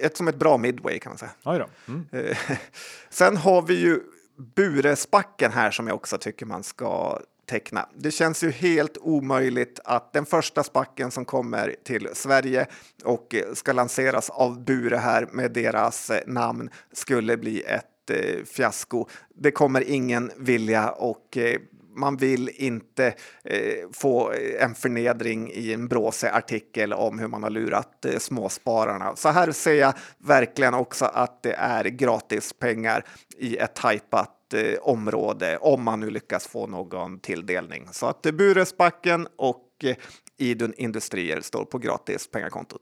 Ett 0.02 0.18
som 0.18 0.28
ett 0.28 0.36
bra 0.36 0.58
midway 0.58 1.00
kan 1.00 1.10
man 1.10 1.18
säga. 1.18 1.32
Oj 1.44 1.60
då. 1.60 1.94
Mm. 1.94 2.06
Sen 3.10 3.38
har 3.38 3.62
vi 3.62 3.82
ju 3.82 4.00
Buresbacken 4.38 5.52
här 5.52 5.72
som 5.72 5.88
jag 5.88 5.96
också 5.96 6.18
tycker 6.18 6.46
man 6.46 6.64
ska 6.64 7.20
teckna. 7.46 7.90
Det 7.96 8.12
känns 8.12 8.44
ju 8.44 8.52
helt 8.52 8.98
omöjligt 8.98 9.80
att 9.84 10.14
den 10.14 10.26
första 10.26 10.64
spacken 10.64 11.12
som 11.12 11.26
kommer 11.26 11.76
till 11.84 12.10
Sverige 12.14 12.68
och 13.04 13.36
ska 13.54 13.74
lanseras 13.74 14.30
av 14.30 14.64
Bure 14.66 14.98
här 14.98 15.28
med 15.32 15.52
deras 15.52 16.10
eh, 16.10 16.22
namn 16.28 16.70
skulle 16.92 17.38
bli 17.38 17.62
ett 17.62 18.10
eh, 18.10 18.44
fiasko. 18.46 19.08
Det 19.36 19.52
kommer 19.52 19.82
ingen 19.90 20.32
vilja 20.38 20.90
och 20.90 21.38
eh, 21.38 21.60
man 21.96 22.18
vill 22.18 22.50
inte 22.54 23.14
eh, 23.44 23.90
få 23.94 24.32
eh, 24.32 24.64
en 24.64 24.76
förnedring 24.76 25.52
i 25.52 25.74
en 25.74 25.88
bråse 25.88 26.32
artikel 26.32 26.94
om 26.94 27.20
hur 27.20 27.28
man 27.28 27.44
har 27.44 27.50
lurat 27.50 28.06
eh, 28.06 28.18
småspararna. 28.18 29.16
Så 29.16 29.30
här 29.30 29.52
ser 29.52 29.74
jag 29.74 29.94
verkligen 30.18 30.74
också 30.74 31.06
att 31.06 31.44
det 31.44 31.54
är 31.54 31.84
gratis 31.84 32.54
pengar 32.54 33.06
i 33.38 33.58
ett 33.58 33.78
hajpat 33.78 34.54
eh, 34.54 34.80
område 34.82 35.58
om 35.58 35.84
man 35.84 36.00
nu 36.00 36.10
lyckas 36.10 36.48
få 36.48 36.68
någon 36.68 37.20
tilldelning. 37.20 37.88
Så 37.92 38.06
att 38.06 38.26
eh, 38.26 38.32
Buresbacken 38.32 39.28
och 39.36 39.68
eh, 39.84 39.96
Idun 40.38 40.74
Industrier 40.78 41.42
står 41.42 41.66
på 41.66 41.78
gratis 41.78 42.28
pengakontot. 42.28 42.82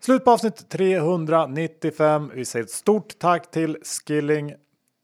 Slut 0.00 0.24
på 0.24 0.30
avsnitt 0.30 0.68
395. 0.68 2.30
Vi 2.34 2.44
säger 2.44 2.64
ett 2.64 2.70
stort 2.70 3.18
tack 3.18 3.50
till 3.50 3.78
Skilling 3.82 4.54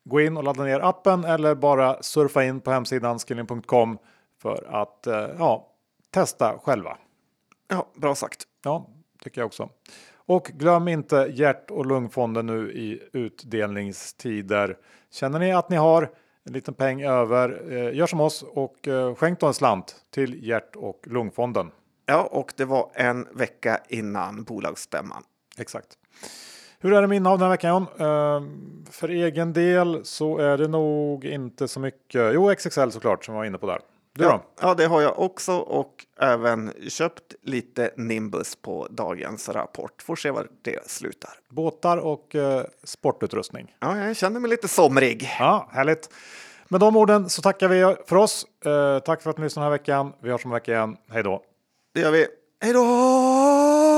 gå 0.04 0.20
in 0.20 0.36
och 0.36 0.44
ladda 0.44 0.64
ner 0.64 0.80
appen 0.80 1.24
eller 1.24 1.54
bara 1.54 2.02
surfa 2.02 2.44
in 2.44 2.60
på 2.60 2.70
hemsidan 2.70 3.18
skilling.com 3.18 3.98
för 4.42 4.82
att 4.82 5.06
eh, 5.06 5.28
ja, 5.38 5.68
testa 6.10 6.58
själva. 6.58 6.98
Ja, 7.68 7.88
bra 7.94 8.14
sagt. 8.14 8.42
Ja, 8.64 8.86
tycker 9.22 9.40
jag 9.40 9.46
också. 9.46 9.68
Och 10.26 10.44
glöm 10.44 10.88
inte 10.88 11.16
hjärt 11.34 11.70
och 11.70 11.86
lungfonden 11.86 12.46
nu 12.46 12.72
i 12.72 13.02
utdelningstider. 13.12 14.76
Känner 15.10 15.38
ni 15.38 15.52
att 15.52 15.70
ni 15.70 15.76
har 15.76 16.10
en 16.44 16.52
liten 16.52 16.74
peng 16.74 17.02
över, 17.02 17.72
eh, 17.72 17.96
gör 17.96 18.06
som 18.06 18.20
oss 18.20 18.42
och 18.42 18.88
eh, 18.88 19.14
skänk 19.14 19.40
då 19.40 19.46
en 19.46 19.54
slant 19.54 19.96
till 20.10 20.48
hjärt 20.48 20.76
och 20.76 21.00
lungfonden. 21.06 21.70
Ja, 22.06 22.22
och 22.22 22.52
det 22.56 22.64
var 22.64 22.90
en 22.94 23.28
vecka 23.32 23.80
innan 23.88 24.44
bolagsstämman. 24.44 25.22
Exakt. 25.58 25.98
Hur 26.84 26.92
är 26.92 27.02
det 27.02 27.08
med 27.08 27.16
innehav 27.16 27.38
den 27.38 27.44
här 27.44 27.50
veckan 27.50 27.70
John? 27.70 28.06
Uh, 28.06 28.42
för 28.90 29.08
egen 29.08 29.52
del 29.52 30.04
så 30.04 30.38
är 30.38 30.58
det 30.58 30.68
nog 30.68 31.24
inte 31.24 31.68
så 31.68 31.80
mycket. 31.80 32.34
Jo, 32.34 32.54
XXL 32.54 32.90
såklart 32.90 33.24
som 33.24 33.34
jag 33.34 33.40
var 33.40 33.46
inne 33.46 33.58
på 33.58 33.66
där. 33.66 33.80
Du 34.12 34.24
ja, 34.24 34.30
då? 34.30 34.66
Ja, 34.66 34.74
det 34.74 34.86
har 34.86 35.00
jag 35.00 35.18
också 35.18 35.52
och 35.52 36.06
även 36.20 36.72
köpt 36.88 37.34
lite 37.42 37.90
Nimbus 37.96 38.56
på 38.56 38.86
dagens 38.90 39.48
rapport. 39.48 40.02
Får 40.02 40.16
se 40.16 40.30
var 40.30 40.46
det 40.62 40.90
slutar. 40.90 41.30
Båtar 41.48 41.96
och 41.96 42.34
uh, 42.34 42.60
sportutrustning. 42.84 43.74
Ja, 43.80 43.98
jag 43.98 44.16
känner 44.16 44.40
mig 44.40 44.50
lite 44.50 44.68
somrig. 44.68 45.30
Ja, 45.38 45.68
härligt. 45.72 46.10
Med 46.68 46.80
de 46.80 46.96
orden 46.96 47.28
så 47.28 47.42
tackar 47.42 47.68
vi 47.68 47.96
för 48.06 48.16
oss. 48.16 48.46
Uh, 48.66 48.98
tack 48.98 49.22
för 49.22 49.30
att 49.30 49.38
ni 49.38 49.44
lyssnade 49.44 49.66
den 49.66 49.72
här 49.72 49.78
veckan. 49.78 50.12
Vi 50.20 50.30
hörs 50.30 50.44
om 50.44 50.50
en 50.50 50.54
vecka 50.54 50.72
igen. 50.72 50.96
Hej 51.10 51.22
då! 51.22 51.42
Det 51.94 52.00
gör 52.00 52.10
vi. 52.10 52.26
Hej 52.60 52.72
då! 52.72 53.93